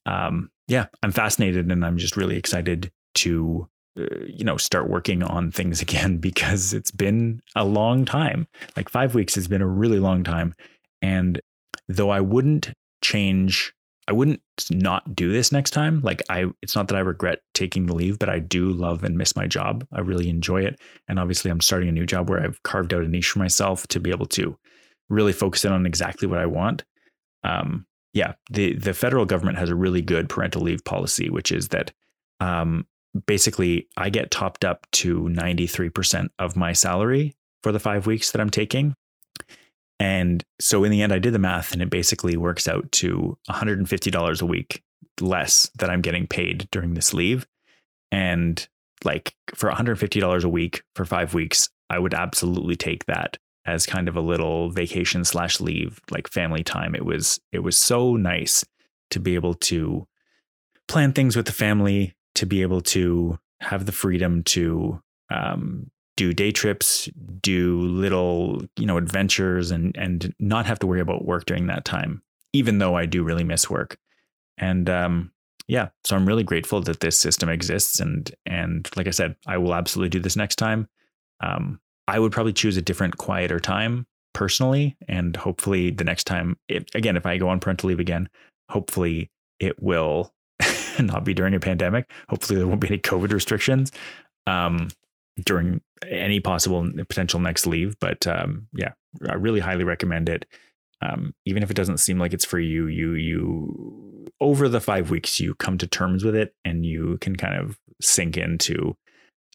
Um, 0.07 0.51
yeah, 0.67 0.87
I'm 1.05 1.13
fascinated 1.13 1.71
and 1.71 1.87
I'm 1.87 1.99
just 1.99 2.17
really 2.17 2.37
excited 2.37 2.91
to 3.17 3.69
uh, 3.97 4.25
you 4.27 4.43
know 4.43 4.57
start 4.57 4.91
working 4.91 5.23
on 5.23 5.53
things 5.53 5.81
again 5.87 6.19
because 6.19 6.75
it's 6.75 6.91
been 6.91 7.43
a 7.55 7.65
long 7.65 8.05
time 8.05 8.49
like 8.77 8.89
5 8.89 9.15
weeks 9.15 9.35
has 9.35 9.49
been 9.49 9.63
a 9.63 9.67
really 9.67 9.99
long 9.99 10.23
time 10.23 10.55
and 11.03 11.41
though 11.89 12.11
I 12.11 12.21
wouldn't 12.21 12.73
change 13.03 13.75
I 14.09 14.13
wouldn't 14.13 14.41
not 14.71 15.15
do 15.15 15.33
this 15.33 15.53
next 15.53 15.71
time. 15.71 16.01
Like 16.03 16.23
I 16.29 16.47
it's 16.63 16.75
not 16.75 16.89
that 16.89 16.97
I 16.97 17.01
regret 17.01 17.41
taking 17.55 17.87
the 17.87 17.95
leave 17.95 18.19
but 18.19 18.29
I 18.29 18.39
do 18.39 18.71
love 18.71 19.05
and 19.05 19.17
miss 19.17 19.37
my 19.37 19.47
job. 19.47 19.87
I 19.93 20.01
really 20.01 20.29
enjoy 20.29 20.63
it. 20.63 20.81
And 21.09 21.19
obviously 21.19 21.51
I'm 21.51 21.61
starting 21.61 21.89
a 21.89 21.93
new 21.93 22.07
job 22.07 22.29
where 22.29 22.43
I've 22.43 22.63
carved 22.63 22.93
out 22.93 23.05
a 23.05 23.09
niche 23.09 23.31
for 23.31 23.39
myself 23.39 23.87
to 23.89 24.01
be 24.01 24.11
able 24.11 24.27
to 24.27 24.57
really 25.09 25.33
focus 25.33 25.65
in 25.65 25.73
on 25.73 25.87
exactly 25.87 26.27
what 26.27 26.39
I 26.39 26.47
want. 26.47 26.85
Um 27.45 27.87
yeah 28.13 28.35
the 28.51 28.75
the 28.75 28.95
federal 28.95 29.25
government 29.25 29.59
has 29.59 29.71
a 29.71 29.77
really 29.77 30.03
good 30.03 30.29
parental 30.29 30.63
leave 30.63 30.85
policy 30.85 31.31
which 31.31 31.53
is 31.53 31.69
that 31.69 31.93
um, 32.41 32.87
basically 33.27 33.89
I 33.97 34.11
get 34.11 34.31
topped 34.31 34.65
up 34.65 34.87
to 34.93 35.21
93% 35.23 36.29
of 36.39 36.57
my 36.57 36.73
salary 36.73 37.37
for 37.63 37.73
the 37.73 37.81
five 37.81 38.07
weeks 38.07 38.33
that 38.33 38.41
I'm 38.41 38.51
taking. 38.51 38.95
And 40.01 40.43
so 40.59 40.83
in 40.83 40.91
the 40.91 41.03
end, 41.03 41.13
I 41.13 41.19
did 41.19 41.35
the 41.35 41.39
math 41.39 41.73
and 41.73 41.83
it 41.83 41.91
basically 41.91 42.37
works 42.37 42.67
out 42.67 42.91
to 42.93 43.37
$150 43.51 44.43
a 44.43 44.47
week 44.47 44.83
less 45.21 45.71
that 45.79 45.91
I'm 45.91 46.01
getting 46.01 46.27
paid 46.27 46.67
during 46.73 46.95
this 46.95 47.13
leave. 47.13 47.47
And 48.11 48.67
like 49.05 49.35
for 49.55 49.71
$150 49.71 50.45
a 50.45 50.49
week 50.49 50.83
for 50.97 51.05
five 51.05 51.35
weeks, 51.35 51.69
I 51.91 51.99
would 51.99 52.15
absolutely 52.15 52.77
take 52.77 53.05
that 53.07 53.37
as 53.67 53.85
kind 53.85 54.09
of 54.09 54.17
a 54.17 54.23
little 54.23 54.71
vacation 54.71 55.23
slash 55.25 55.61
leave, 55.61 56.01
like 56.11 56.29
family 56.29 56.65
time. 56.65 56.95
It 56.95 57.05
was 57.05 57.39
it 57.53 57.59
was 57.59 57.77
so 57.77 58.17
nice 58.17 58.65
to 59.11 59.21
be 59.21 59.35
able 59.35 59.55
to 59.55 60.07
plan 60.89 61.13
things 61.13 61.37
with 61.37 61.45
the 61.47 61.53
family, 61.53 62.15
to 62.37 62.47
be 62.47 62.63
able 62.63 62.81
to 62.81 63.39
have 63.61 63.85
the 63.85 63.93
freedom 63.93 64.43
to 64.45 65.03
um, 65.31 65.91
do 66.21 66.35
day 66.35 66.53
trips, 66.53 67.09
do 67.41 67.81
little, 67.81 68.61
you 68.77 68.85
know, 68.85 68.99
adventures 68.99 69.71
and 69.71 69.97
and 69.97 70.35
not 70.39 70.67
have 70.67 70.79
to 70.79 70.87
worry 70.87 71.01
about 71.01 71.25
work 71.25 71.47
during 71.47 71.67
that 71.69 71.87
time, 71.87 72.21
even 72.53 72.77
though 72.77 72.95
I 72.95 73.07
do 73.07 73.25
really 73.25 73.43
miss 73.43 73.71
work. 73.71 73.97
And 74.59 74.91
um, 74.91 75.33
yeah, 75.67 75.89
so 76.05 76.15
I'm 76.15 76.27
really 76.27 76.45
grateful 76.45 76.83
that 76.83 77.01
this 77.01 77.19
system 77.19 77.49
exists. 77.49 78.01
And 78.01 78.31
and 78.45 78.87
like 78.97 79.07
I 79.07 79.13
said, 79.13 79.35
I 79.47 79.57
will 79.57 79.75
absolutely 79.75 80.11
do 80.11 80.21
this 80.21 80.37
next 80.37 80.57
time. 80.57 80.89
Um, 81.43 81.81
I 82.07 82.19
would 82.19 82.33
probably 82.33 82.53
choose 82.53 82.77
a 82.77 82.83
different, 82.83 83.17
quieter 83.17 83.59
time 83.59 84.07
personally, 84.35 84.99
and 85.09 85.35
hopefully 85.35 85.91
the 85.91 86.05
next 86.05 86.25
time, 86.25 86.59
it, 86.69 86.91
again, 86.95 87.17
if 87.17 87.25
I 87.25 87.39
go 87.39 87.49
on 87.49 87.61
parental 87.61 87.89
leave 87.89 87.99
again, 87.99 88.29
hopefully 88.69 89.31
it 89.59 89.83
will 89.83 90.35
not 91.01 91.25
be 91.25 91.33
during 91.33 91.55
a 91.55 91.61
pandemic. 91.61 92.11
Hopefully, 92.29 92.59
there 92.59 92.69
won't 92.69 92.83
be 92.83 92.89
any 92.89 92.99
COVID 92.99 93.33
restrictions 93.33 93.91
um, 94.47 94.89
during 95.47 95.81
any 96.09 96.41
possible 96.41 96.89
potential 97.09 97.41
next 97.41 97.67
leave. 97.67 97.97
But 98.01 98.27
um, 98.27 98.69
yeah, 98.73 98.93
I 99.29 99.35
really 99.35 99.61
highly 99.61 99.85
recommend 99.85 100.29
it. 100.29 100.47
Um, 101.03 101.35
even 101.47 101.63
if 101.63 101.71
it 101.71 101.77
doesn't 101.77 101.99
seem 101.99 102.19
like 102.19 102.33
it's 102.33 102.45
for 102.45 102.59
you, 102.59 102.87
you 102.87 103.15
you 103.15 104.27
over 104.41 104.69
the 104.69 104.81
five 104.81 105.11
weeks 105.11 105.41
you 105.41 105.55
come 105.55 105.79
to 105.79 105.87
terms 105.87 106.25
with 106.25 106.37
it, 106.37 106.55
and 106.65 106.85
you 106.85 107.19
can 107.21 107.37
kind 107.37 107.57
of 107.57 107.79
sink 108.03 108.37
into 108.37 108.97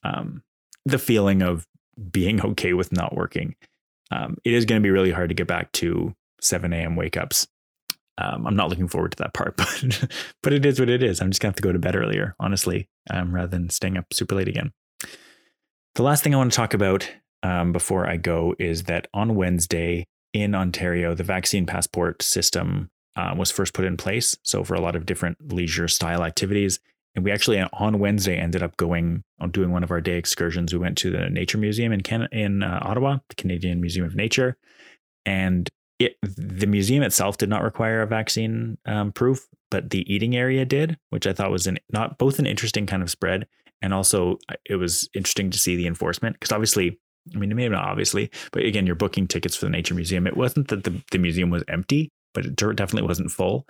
um, 0.03 0.43
the 0.85 0.99
feeling 0.99 1.41
of 1.41 1.67
being 2.11 2.41
okay 2.45 2.73
with 2.73 2.91
not 2.91 3.15
working. 3.15 3.55
Um, 4.11 4.37
it 4.43 4.53
is 4.53 4.65
going 4.65 4.81
to 4.81 4.85
be 4.85 4.91
really 4.91 5.11
hard 5.11 5.29
to 5.29 5.35
get 5.35 5.47
back 5.47 5.71
to 5.73 6.15
7 6.39 6.71
a.m. 6.71 6.95
wake 6.95 7.17
ups 7.17 7.47
um, 8.17 8.47
I'm 8.47 8.55
not 8.55 8.69
looking 8.69 8.87
forward 8.87 9.11
to 9.11 9.17
that 9.17 9.33
part, 9.33 9.55
but 9.57 10.09
but 10.41 10.53
it 10.53 10.65
is 10.65 10.79
what 10.79 10.89
it 10.89 11.03
is. 11.03 11.21
I'm 11.21 11.31
just 11.31 11.41
gonna 11.41 11.49
have 11.49 11.55
to 11.57 11.63
go 11.63 11.71
to 11.71 11.79
bed 11.79 11.95
earlier, 11.95 12.35
honestly, 12.39 12.89
um, 13.09 13.33
rather 13.33 13.47
than 13.47 13.69
staying 13.69 13.97
up 13.97 14.13
super 14.13 14.35
late 14.35 14.47
again. 14.47 14.71
The 15.95 16.03
last 16.03 16.23
thing 16.23 16.35
I 16.35 16.37
want 16.37 16.51
to 16.51 16.55
talk 16.57 16.73
about 16.73 17.09
um, 17.41 17.71
before 17.71 18.05
I 18.05 18.17
go 18.17 18.53
is 18.59 18.83
that 18.83 19.07
on 19.13 19.35
Wednesday 19.35 20.05
in 20.33 20.53
Ontario, 20.53 21.15
the 21.15 21.23
vaccine 21.23 21.65
passport 21.65 22.21
system 22.21 22.89
uh, 23.15 23.33
was 23.37 23.49
first 23.49 23.73
put 23.73 23.85
in 23.85 23.95
place. 23.95 24.35
So 24.43 24.65
for 24.65 24.73
a 24.73 24.81
lot 24.81 24.97
of 24.97 25.05
different 25.05 25.37
leisure 25.53 25.87
style 25.87 26.25
activities, 26.25 26.81
and 27.15 27.23
we 27.23 27.31
actually 27.31 27.61
on 27.61 27.99
Wednesday 27.99 28.35
ended 28.35 28.61
up 28.61 28.75
going 28.75 29.23
on 29.39 29.51
doing 29.51 29.71
one 29.71 29.85
of 29.85 29.91
our 29.91 30.01
day 30.01 30.17
excursions. 30.17 30.73
We 30.73 30.79
went 30.79 30.97
to 30.97 31.11
the 31.11 31.29
Nature 31.29 31.59
Museum 31.59 31.93
in 31.93 32.01
Can- 32.01 32.27
in 32.33 32.61
uh, 32.61 32.79
Ottawa, 32.81 33.19
the 33.29 33.35
Canadian 33.35 33.79
Museum 33.79 34.05
of 34.05 34.17
Nature, 34.17 34.57
and 35.25 35.69
it 35.97 36.17
the 36.23 36.67
museum 36.67 37.03
itself 37.03 37.37
did 37.37 37.47
not 37.47 37.63
require 37.63 38.01
a 38.01 38.07
vaccine 38.07 38.77
um, 38.85 39.13
proof, 39.13 39.47
but 39.71 39.91
the 39.91 40.13
eating 40.13 40.35
area 40.35 40.65
did, 40.65 40.97
which 41.09 41.25
I 41.25 41.31
thought 41.31 41.51
was 41.51 41.67
an 41.67 41.77
not 41.89 42.17
both 42.17 42.37
an 42.37 42.45
interesting 42.45 42.85
kind 42.85 43.01
of 43.01 43.09
spread 43.09 43.47
And 43.81 43.93
also, 43.93 44.39
it 44.65 44.75
was 44.75 45.09
interesting 45.13 45.51
to 45.51 45.57
see 45.57 45.75
the 45.75 45.87
enforcement 45.87 46.35
because 46.39 46.51
obviously, 46.51 46.99
I 47.33 47.37
mean, 47.37 47.55
maybe 47.55 47.69
not 47.69 47.85
obviously, 47.85 48.31
but 48.51 48.63
again, 48.63 48.85
you're 48.85 48.95
booking 48.95 49.27
tickets 49.27 49.55
for 49.55 49.65
the 49.65 49.71
Nature 49.71 49.95
Museum. 49.95 50.27
It 50.27 50.37
wasn't 50.37 50.69
that 50.69 50.83
the, 50.83 51.01
the 51.11 51.17
museum 51.17 51.49
was 51.49 51.63
empty, 51.67 52.09
but 52.33 52.45
it 52.45 52.55
definitely 52.55 53.07
wasn't 53.07 53.31
full. 53.31 53.67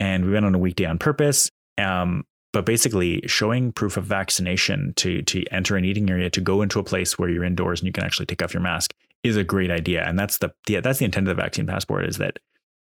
And 0.00 0.24
we 0.24 0.32
went 0.32 0.46
on 0.46 0.54
a 0.54 0.58
weekday 0.58 0.86
on 0.86 0.98
purpose. 0.98 1.50
Um, 1.78 2.24
but 2.52 2.66
basically, 2.66 3.20
showing 3.26 3.72
proof 3.72 3.96
of 3.96 4.04
vaccination 4.04 4.94
to 4.96 5.22
to 5.22 5.44
enter 5.50 5.76
an 5.76 5.84
eating 5.84 6.08
area, 6.08 6.30
to 6.30 6.40
go 6.40 6.62
into 6.62 6.78
a 6.78 6.84
place 6.84 7.18
where 7.18 7.28
you're 7.28 7.44
indoors 7.44 7.80
and 7.80 7.86
you 7.86 7.92
can 7.92 8.04
actually 8.04 8.26
take 8.26 8.42
off 8.42 8.54
your 8.54 8.62
mask, 8.62 8.94
is 9.24 9.36
a 9.36 9.42
great 9.42 9.70
idea. 9.70 10.04
And 10.06 10.16
that's 10.16 10.38
the 10.38 10.52
yeah, 10.68 10.80
that's 10.80 11.00
the 11.00 11.04
intent 11.04 11.28
of 11.28 11.36
the 11.36 11.42
vaccine 11.42 11.66
passport 11.66 12.06
is 12.06 12.18
that 12.18 12.38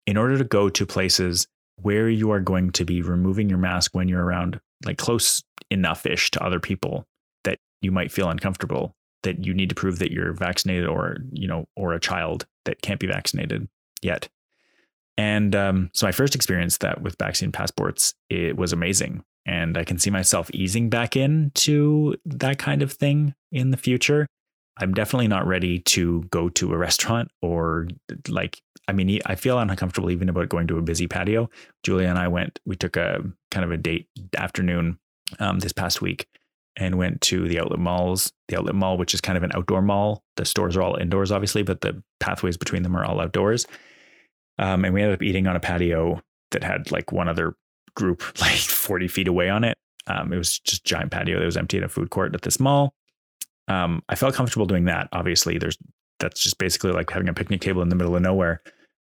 in 0.05 0.15
order 0.15 0.37
to 0.37 0.43
go 0.45 0.69
to 0.69 0.85
places 0.85 1.47
where 1.81 2.09
you 2.09 2.31
are 2.31 2.39
going 2.39 2.71
to 2.71 2.85
be 2.85 3.01
removing 3.01 3.49
your 3.49 3.59
mask 3.59 3.93
when 3.93 4.07
you're 4.07 4.23
around 4.23 4.59
like 4.85 4.97
close 4.97 5.43
enough 5.69 6.05
ish 6.05 6.31
to 6.31 6.43
other 6.43 6.59
people 6.59 7.05
that 7.43 7.59
you 7.81 7.91
might 7.91 8.11
feel 8.11 8.29
uncomfortable 8.29 8.95
that 9.23 9.45
you 9.45 9.53
need 9.53 9.69
to 9.69 9.75
prove 9.75 9.99
that 9.99 10.11
you're 10.11 10.33
vaccinated 10.33 10.87
or 10.87 11.17
you 11.31 11.47
know 11.47 11.65
or 11.75 11.93
a 11.93 11.99
child 11.99 12.45
that 12.65 12.81
can't 12.81 12.99
be 12.99 13.07
vaccinated 13.07 13.67
yet. 14.01 14.29
And 15.17 15.55
um, 15.55 15.89
so 15.93 16.05
my 16.05 16.11
first 16.11 16.35
experience 16.35 16.77
that 16.77 17.01
with 17.01 17.15
vaccine 17.17 17.51
passports 17.51 18.13
it 18.29 18.57
was 18.57 18.73
amazing. 18.73 19.23
And 19.45 19.77
i 19.77 19.83
can 19.83 19.97
see 19.97 20.09
myself 20.09 20.51
easing 20.53 20.89
back 20.89 21.15
into 21.15 22.15
that 22.25 22.59
kind 22.59 22.81
of 22.81 22.91
thing 22.91 23.33
in 23.51 23.71
the 23.71 23.77
future 23.77 24.27
i'm 24.79 24.93
definitely 24.93 25.27
not 25.27 25.45
ready 25.45 25.79
to 25.79 26.23
go 26.31 26.49
to 26.49 26.73
a 26.73 26.77
restaurant 26.77 27.29
or 27.41 27.87
like 28.27 28.61
I 28.87 28.93
mean, 28.93 29.19
I 29.25 29.35
feel 29.35 29.59
uncomfortable 29.59 30.11
even 30.11 30.29
about 30.29 30.49
going 30.49 30.67
to 30.67 30.77
a 30.77 30.81
busy 30.81 31.07
patio. 31.07 31.49
Julia 31.83 32.07
and 32.07 32.17
I 32.17 32.29
went, 32.29 32.59
we 32.65 32.75
took 32.75 32.95
a 32.95 33.21
kind 33.51 33.65
of 33.65 33.71
a 33.71 33.77
date 33.77 34.07
afternoon 34.37 34.97
um, 35.39 35.59
this 35.59 35.73
past 35.73 36.01
week 36.01 36.25
and 36.77 36.97
went 36.97 37.21
to 37.21 37.47
the 37.47 37.59
outlet 37.59 37.79
malls, 37.79 38.31
the 38.47 38.57
outlet 38.57 38.75
mall, 38.75 38.97
which 38.97 39.13
is 39.13 39.19
kind 39.19 39.37
of 39.37 39.43
an 39.43 39.51
outdoor 39.55 39.81
mall. 39.81 40.23
The 40.37 40.45
stores 40.45 40.77
are 40.77 40.81
all 40.83 40.95
indoors, 40.95 41.31
obviously, 41.31 41.63
but 41.63 41.81
the 41.81 42.01
pathways 42.19 42.55
between 42.55 42.83
them 42.83 42.95
are 42.95 43.03
all 43.03 43.19
outdoors. 43.19 43.65
Um, 44.59 44.85
and 44.85 44.93
we 44.93 45.01
ended 45.01 45.15
up 45.15 45.23
eating 45.23 45.47
on 45.47 45.55
a 45.55 45.59
patio 45.59 46.21
that 46.51 46.63
had 46.63 46.91
like 46.91 47.11
one 47.11 47.27
other 47.27 47.55
group 47.95 48.23
like 48.41 48.55
40 48.57 49.07
feet 49.07 49.27
away 49.27 49.49
on 49.49 49.63
it. 49.63 49.77
Um, 50.05 50.31
it 50.31 50.37
was 50.37 50.59
just 50.59 50.85
giant 50.85 51.11
patio 51.11 51.39
that 51.39 51.45
was 51.45 51.57
empty 51.57 51.77
in 51.77 51.83
a 51.83 51.89
food 51.89 52.09
court 52.09 52.33
at 52.33 52.43
this 52.43 52.59
mall. 52.59 52.93
Um, 53.67 54.03
I 54.07 54.15
felt 54.15 54.35
comfortable 54.35 54.65
doing 54.65 54.85
that. 54.85 55.09
Obviously, 55.11 55.57
there's 55.57 55.77
that's 56.19 56.41
just 56.41 56.57
basically 56.57 56.91
like 56.91 57.09
having 57.09 57.29
a 57.29 57.33
picnic 57.33 57.61
table 57.61 57.81
in 57.81 57.89
the 57.89 57.95
middle 57.95 58.15
of 58.15 58.21
nowhere. 58.21 58.61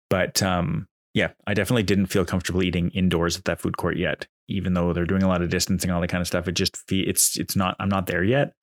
But 0.10 0.42
um, 0.42 0.88
yeah, 1.14 1.32
I 1.46 1.54
definitely 1.54 1.84
didn't 1.84 2.08
feel 2.08 2.26
comfortable 2.26 2.64
eating 2.64 2.90
indoors 2.92 3.38
at 3.38 3.46
that 3.46 3.62
food 3.62 3.78
court 3.78 3.98
yet, 3.98 4.28
even 4.48 4.74
though 4.74 4.94
they're 4.94 5.06
doing 5.06 5.24
a 5.24 5.28
lot 5.28 5.42
of 5.42 5.50
distancing, 5.50 5.92
all 5.92 6.02
that 6.02 6.10
kind 6.10 6.22
of 6.22 6.28
stuff. 6.28 6.48
It 6.48 6.54
just 6.54 6.82
it's 6.90 7.38
it's 7.38 7.56
not 7.56 7.76
I'm 7.80 7.90
not 7.90 8.08
there 8.08 8.24
yet. 8.24 8.54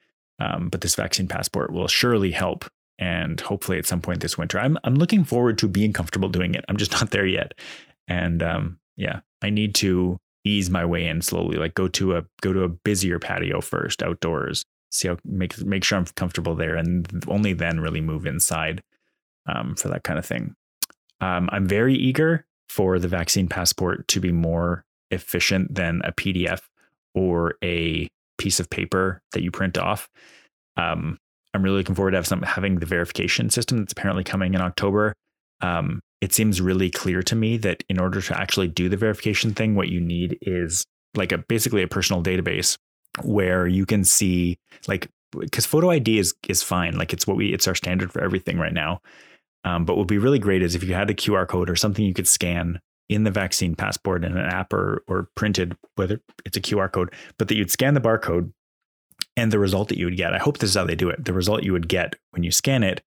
Um, 0.40 0.68
but 0.70 0.80
this 0.80 0.94
vaccine 0.94 1.28
passport 1.28 1.70
will 1.70 1.86
surely 1.86 2.30
help, 2.30 2.64
and 2.98 3.38
hopefully 3.40 3.78
at 3.78 3.86
some 3.86 4.00
point 4.00 4.20
this 4.20 4.38
winter, 4.38 4.58
I'm 4.58 4.78
I'm 4.84 4.94
looking 4.94 5.24
forward 5.24 5.58
to 5.58 5.68
being 5.68 5.92
comfortable 5.92 6.28
doing 6.28 6.54
it. 6.54 6.64
I'm 6.68 6.76
just 6.76 6.92
not 7.00 7.10
there 7.10 7.26
yet, 7.26 7.54
and 8.08 8.42
um, 8.42 8.78
yeah, 8.96 9.20
I 9.42 9.50
need 9.50 9.74
to 9.76 10.18
ease 10.44 10.70
my 10.70 10.84
way 10.84 11.06
in 11.06 11.20
slowly. 11.20 11.58
Like 11.58 11.74
go 11.74 11.88
to 11.88 12.16
a 12.16 12.24
go 12.40 12.52
to 12.52 12.62
a 12.62 12.68
busier 12.68 13.18
patio 13.18 13.60
first, 13.60 14.02
outdoors. 14.02 14.64
See 14.90 15.08
how 15.08 15.18
make 15.24 15.58
make 15.64 15.84
sure 15.84 15.98
I'm 15.98 16.06
comfortable 16.06 16.54
there, 16.54 16.76
and 16.76 17.24
only 17.28 17.52
then 17.52 17.80
really 17.80 18.00
move 18.00 18.26
inside 18.26 18.82
um, 19.46 19.76
for 19.76 19.88
that 19.88 20.04
kind 20.04 20.18
of 20.18 20.26
thing. 20.26 20.54
Um, 21.20 21.48
I'm 21.52 21.66
very 21.66 21.94
eager 21.94 22.44
for 22.68 22.98
the 22.98 23.08
vaccine 23.08 23.48
passport 23.48 24.08
to 24.08 24.20
be 24.20 24.32
more 24.32 24.84
efficient 25.10 25.74
than 25.74 26.00
a 26.04 26.12
PDF 26.12 26.62
or 27.14 27.54
a 27.62 28.08
piece 28.38 28.60
of 28.60 28.70
paper 28.70 29.20
that 29.32 29.42
you 29.42 29.50
print 29.50 29.76
off. 29.76 30.08
Um, 30.76 31.18
I'm 31.52 31.62
really 31.62 31.78
looking 31.78 31.94
forward 31.94 32.12
to 32.12 32.16
have 32.16 32.26
some 32.26 32.42
having 32.42 32.76
the 32.76 32.86
verification 32.86 33.50
system 33.50 33.78
that's 33.78 33.92
apparently 33.92 34.24
coming 34.24 34.54
in 34.54 34.60
October. 34.60 35.14
Um, 35.60 36.00
it 36.20 36.32
seems 36.32 36.60
really 36.60 36.90
clear 36.90 37.22
to 37.22 37.36
me 37.36 37.56
that 37.58 37.82
in 37.88 37.98
order 37.98 38.20
to 38.20 38.38
actually 38.38 38.68
do 38.68 38.88
the 38.88 38.96
verification 38.96 39.52
thing, 39.52 39.74
what 39.74 39.88
you 39.88 40.00
need 40.00 40.38
is 40.42 40.84
like 41.16 41.32
a 41.32 41.38
basically 41.38 41.82
a 41.82 41.88
personal 41.88 42.22
database 42.22 42.76
where 43.24 43.66
you 43.66 43.86
can 43.86 44.04
see 44.04 44.58
like 44.88 45.08
because 45.38 45.66
photo 45.66 45.90
ID 45.90 46.18
is 46.18 46.34
is 46.48 46.62
fine, 46.62 46.96
like 46.96 47.12
it's 47.12 47.26
what 47.26 47.36
we 47.36 47.52
it's 47.52 47.68
our 47.68 47.74
standard 47.74 48.12
for 48.12 48.22
everything 48.22 48.58
right 48.58 48.72
now. 48.72 49.00
Um, 49.64 49.84
but 49.84 49.94
what 49.94 50.00
would 50.00 50.08
be 50.08 50.18
really 50.18 50.38
great 50.38 50.62
is 50.62 50.74
if 50.74 50.82
you 50.82 50.94
had 50.94 51.10
a 51.10 51.14
QR 51.14 51.46
code 51.46 51.68
or 51.68 51.76
something 51.76 52.04
you 52.04 52.14
could 52.14 52.28
scan 52.28 52.80
in 53.08 53.24
the 53.24 53.30
vaccine 53.30 53.74
passport 53.74 54.24
in 54.24 54.36
an 54.36 54.46
app 54.46 54.72
or 54.72 55.02
or 55.06 55.28
printed, 55.34 55.76
whether 55.96 56.20
it's 56.44 56.56
a 56.56 56.60
QR 56.60 56.90
code, 56.90 57.12
but 57.38 57.48
that 57.48 57.56
you'd 57.56 57.70
scan 57.70 57.94
the 57.94 58.00
barcode 58.00 58.52
and 59.36 59.52
the 59.52 59.58
result 59.58 59.88
that 59.88 59.98
you 59.98 60.06
would 60.06 60.16
get. 60.16 60.34
I 60.34 60.38
hope 60.38 60.58
this 60.58 60.70
is 60.70 60.76
how 60.76 60.84
they 60.84 60.94
do 60.94 61.10
it. 61.10 61.24
The 61.24 61.32
result 61.32 61.62
you 61.62 61.72
would 61.72 61.88
get 61.88 62.16
when 62.30 62.42
you 62.42 62.50
scan 62.50 62.82
it 62.82 63.02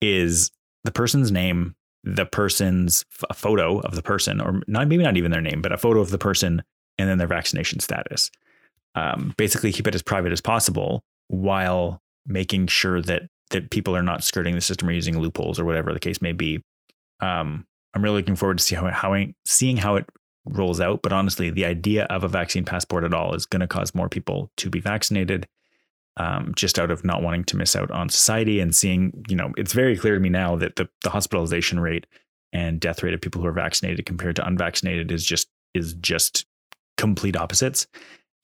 is 0.00 0.50
the 0.84 0.92
person's 0.92 1.32
name, 1.32 1.74
the 2.04 2.26
person's 2.26 3.04
photo 3.34 3.80
of 3.80 3.94
the 3.94 4.02
person, 4.02 4.40
or 4.40 4.62
not 4.66 4.88
maybe 4.88 5.02
not 5.02 5.16
even 5.16 5.30
their 5.30 5.40
name, 5.40 5.62
but 5.62 5.72
a 5.72 5.78
photo 5.78 6.00
of 6.00 6.10
the 6.10 6.18
person, 6.18 6.62
and 6.98 7.08
then 7.08 7.18
their 7.18 7.26
vaccination 7.26 7.80
status. 7.80 8.30
Um, 8.98 9.32
basically, 9.36 9.72
keep 9.72 9.86
it 9.86 9.94
as 9.94 10.02
private 10.02 10.32
as 10.32 10.40
possible 10.40 11.04
while 11.28 12.02
making 12.26 12.66
sure 12.66 13.00
that 13.02 13.22
that 13.50 13.70
people 13.70 13.96
are 13.96 14.02
not 14.02 14.24
skirting 14.24 14.54
the 14.54 14.60
system 14.60 14.88
or 14.88 14.92
using 14.92 15.18
loopholes 15.18 15.58
or 15.58 15.64
whatever 15.64 15.92
the 15.92 16.00
case 16.00 16.20
may 16.20 16.32
be. 16.32 16.62
Um, 17.20 17.64
I'm 17.94 18.02
really 18.02 18.16
looking 18.16 18.36
forward 18.36 18.58
to 18.58 18.64
see 18.64 18.74
how, 18.74 18.90
how 18.90 19.16
seeing 19.46 19.78
how 19.78 19.96
it 19.96 20.04
rolls 20.44 20.80
out. 20.80 21.00
But 21.02 21.12
honestly, 21.12 21.48
the 21.48 21.64
idea 21.64 22.04
of 22.04 22.24
a 22.24 22.28
vaccine 22.28 22.64
passport 22.64 23.04
at 23.04 23.14
all 23.14 23.34
is 23.34 23.46
going 23.46 23.60
to 23.60 23.66
cause 23.66 23.94
more 23.94 24.08
people 24.08 24.50
to 24.58 24.68
be 24.68 24.80
vaccinated, 24.80 25.48
um, 26.18 26.52
just 26.56 26.78
out 26.78 26.90
of 26.90 27.04
not 27.04 27.22
wanting 27.22 27.44
to 27.44 27.56
miss 27.56 27.74
out 27.74 27.90
on 27.90 28.08
society 28.08 28.60
and 28.60 28.74
seeing. 28.76 29.24
You 29.28 29.36
know, 29.36 29.52
it's 29.56 29.72
very 29.72 29.96
clear 29.96 30.14
to 30.14 30.20
me 30.20 30.28
now 30.28 30.56
that 30.56 30.76
the, 30.76 30.88
the 31.02 31.10
hospitalization 31.10 31.80
rate 31.80 32.06
and 32.52 32.80
death 32.80 33.02
rate 33.02 33.14
of 33.14 33.20
people 33.20 33.40
who 33.40 33.48
are 33.48 33.52
vaccinated 33.52 34.04
compared 34.04 34.36
to 34.36 34.46
unvaccinated 34.46 35.10
is 35.10 35.24
just 35.24 35.48
is 35.74 35.94
just 35.94 36.44
complete 36.98 37.36
opposites. 37.36 37.86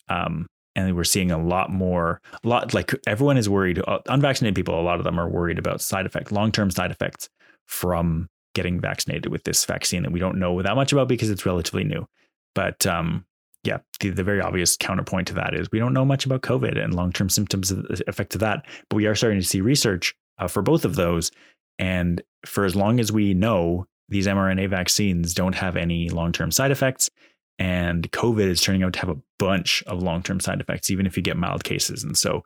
Um, 0.09 0.47
and 0.77 0.97
we're 0.97 1.05
seeing 1.05 1.31
a 1.31 1.38
lot 1.38 1.71
more 1.71 2.21
a 2.43 2.49
lot 2.49 2.75
like 2.75 2.93
everyone 3.07 3.37
is 3.37 3.49
worried 3.49 3.81
uh, 3.87 4.01
unvaccinated 4.09 4.57
people 4.57 4.79
a 4.79 4.83
lot 4.83 4.99
of 4.99 5.05
them 5.05 5.21
are 5.21 5.29
worried 5.29 5.59
about 5.59 5.81
side 5.81 6.05
effects 6.05 6.33
long-term 6.33 6.71
side 6.71 6.90
effects 6.90 7.29
from 7.69 8.29
getting 8.55 8.81
vaccinated 8.81 9.31
with 9.31 9.45
this 9.45 9.64
vaccine 9.64 10.03
that 10.03 10.11
we 10.11 10.19
don't 10.19 10.38
know 10.38 10.61
that 10.62 10.75
much 10.75 10.93
about 10.93 11.09
because 11.09 11.31
it's 11.31 11.47
relatively 11.47 11.85
new. 11.85 12.07
But 12.55 12.87
um, 12.87 13.25
yeah 13.62 13.79
the, 14.01 14.11
the 14.11 14.25
very 14.25 14.40
obvious 14.40 14.77
counterpoint 14.77 15.29
to 15.29 15.35
that 15.35 15.55
is 15.55 15.69
we 15.73 15.79
don't 15.79 15.95
know 15.95 16.05
much 16.05 16.27
about 16.27 16.43
covid 16.43 16.83
and 16.83 16.95
long-term 16.95 17.31
symptoms 17.31 17.71
of 17.71 17.87
effect 18.07 18.35
of 18.35 18.40
that 18.40 18.67
but 18.90 18.97
we 18.97 19.07
are 19.07 19.14
starting 19.14 19.40
to 19.40 19.47
see 19.47 19.61
research 19.61 20.14
uh, 20.38 20.49
for 20.49 20.62
both 20.62 20.85
of 20.85 20.97
those. 20.97 21.31
And 21.79 22.23
for 22.47 22.64
as 22.64 22.77
long 22.77 23.01
as 23.01 23.11
we 23.11 23.35
know 23.35 23.87
these 24.09 24.27
mrna 24.27 24.69
vaccines 24.69 25.35
don't 25.35 25.55
have 25.55 25.77
any 25.77 26.11
long-term 26.11 26.51
side 26.51 26.71
effects 26.71 27.11
and 27.59 28.11
COVID 28.11 28.47
is 28.47 28.61
turning 28.61 28.83
out 28.83 28.93
to 28.95 29.01
have 29.01 29.09
a 29.09 29.21
bunch 29.38 29.83
of 29.87 30.03
long 30.03 30.23
term 30.23 30.40
side 30.40 30.61
effects, 30.61 30.90
even 30.90 31.07
if 31.07 31.17
you 31.17 31.23
get 31.23 31.37
mild 31.37 31.64
cases. 31.64 32.03
And 32.03 32.17
so 32.17 32.43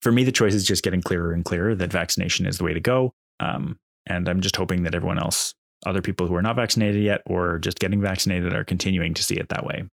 for 0.00 0.12
me, 0.12 0.24
the 0.24 0.32
choice 0.32 0.54
is 0.54 0.64
just 0.64 0.82
getting 0.82 1.02
clearer 1.02 1.32
and 1.32 1.44
clearer 1.44 1.74
that 1.74 1.92
vaccination 1.92 2.46
is 2.46 2.58
the 2.58 2.64
way 2.64 2.72
to 2.72 2.80
go. 2.80 3.14
Um, 3.38 3.78
and 4.06 4.28
I'm 4.28 4.40
just 4.40 4.56
hoping 4.56 4.84
that 4.84 4.94
everyone 4.94 5.18
else, 5.18 5.54
other 5.86 6.02
people 6.02 6.26
who 6.26 6.34
are 6.34 6.42
not 6.42 6.56
vaccinated 6.56 7.02
yet 7.02 7.22
or 7.26 7.58
just 7.58 7.78
getting 7.78 8.00
vaccinated, 8.00 8.54
are 8.54 8.64
continuing 8.64 9.14
to 9.14 9.22
see 9.22 9.36
it 9.36 9.48
that 9.50 9.64
way. 9.64 9.84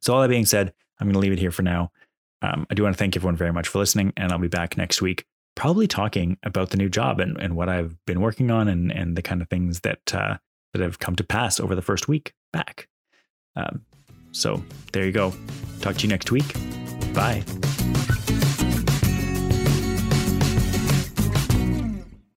So, 0.00 0.14
all 0.14 0.22
that 0.22 0.28
being 0.28 0.46
said, 0.46 0.72
I'm 0.98 1.06
going 1.06 1.14
to 1.14 1.20
leave 1.20 1.32
it 1.32 1.38
here 1.38 1.50
for 1.50 1.62
now. 1.62 1.90
Um, 2.42 2.66
I 2.70 2.74
do 2.74 2.82
want 2.82 2.94
to 2.94 2.98
thank 2.98 3.16
everyone 3.16 3.36
very 3.36 3.52
much 3.52 3.68
for 3.68 3.78
listening, 3.78 4.12
and 4.16 4.32
I'll 4.32 4.38
be 4.38 4.48
back 4.48 4.76
next 4.76 5.02
week, 5.02 5.26
probably 5.56 5.86
talking 5.86 6.38
about 6.42 6.70
the 6.70 6.78
new 6.78 6.88
job 6.88 7.20
and, 7.20 7.36
and 7.38 7.54
what 7.54 7.68
I've 7.68 7.96
been 8.06 8.20
working 8.20 8.50
on 8.50 8.68
and, 8.68 8.90
and 8.90 9.16
the 9.16 9.22
kind 9.22 9.42
of 9.42 9.48
things 9.48 9.80
that 9.80 10.14
uh, 10.14 10.38
that 10.72 10.82
have 10.82 10.98
come 10.98 11.16
to 11.16 11.24
pass 11.24 11.60
over 11.60 11.74
the 11.74 11.82
first 11.82 12.08
week 12.08 12.32
back. 12.52 12.88
Um, 13.56 13.84
so 14.32 14.62
there 14.92 15.04
you 15.04 15.12
go. 15.12 15.34
Talk 15.80 15.96
to 15.96 16.02
you 16.02 16.08
next 16.08 16.30
week. 16.30 16.54
Bye. 17.14 17.44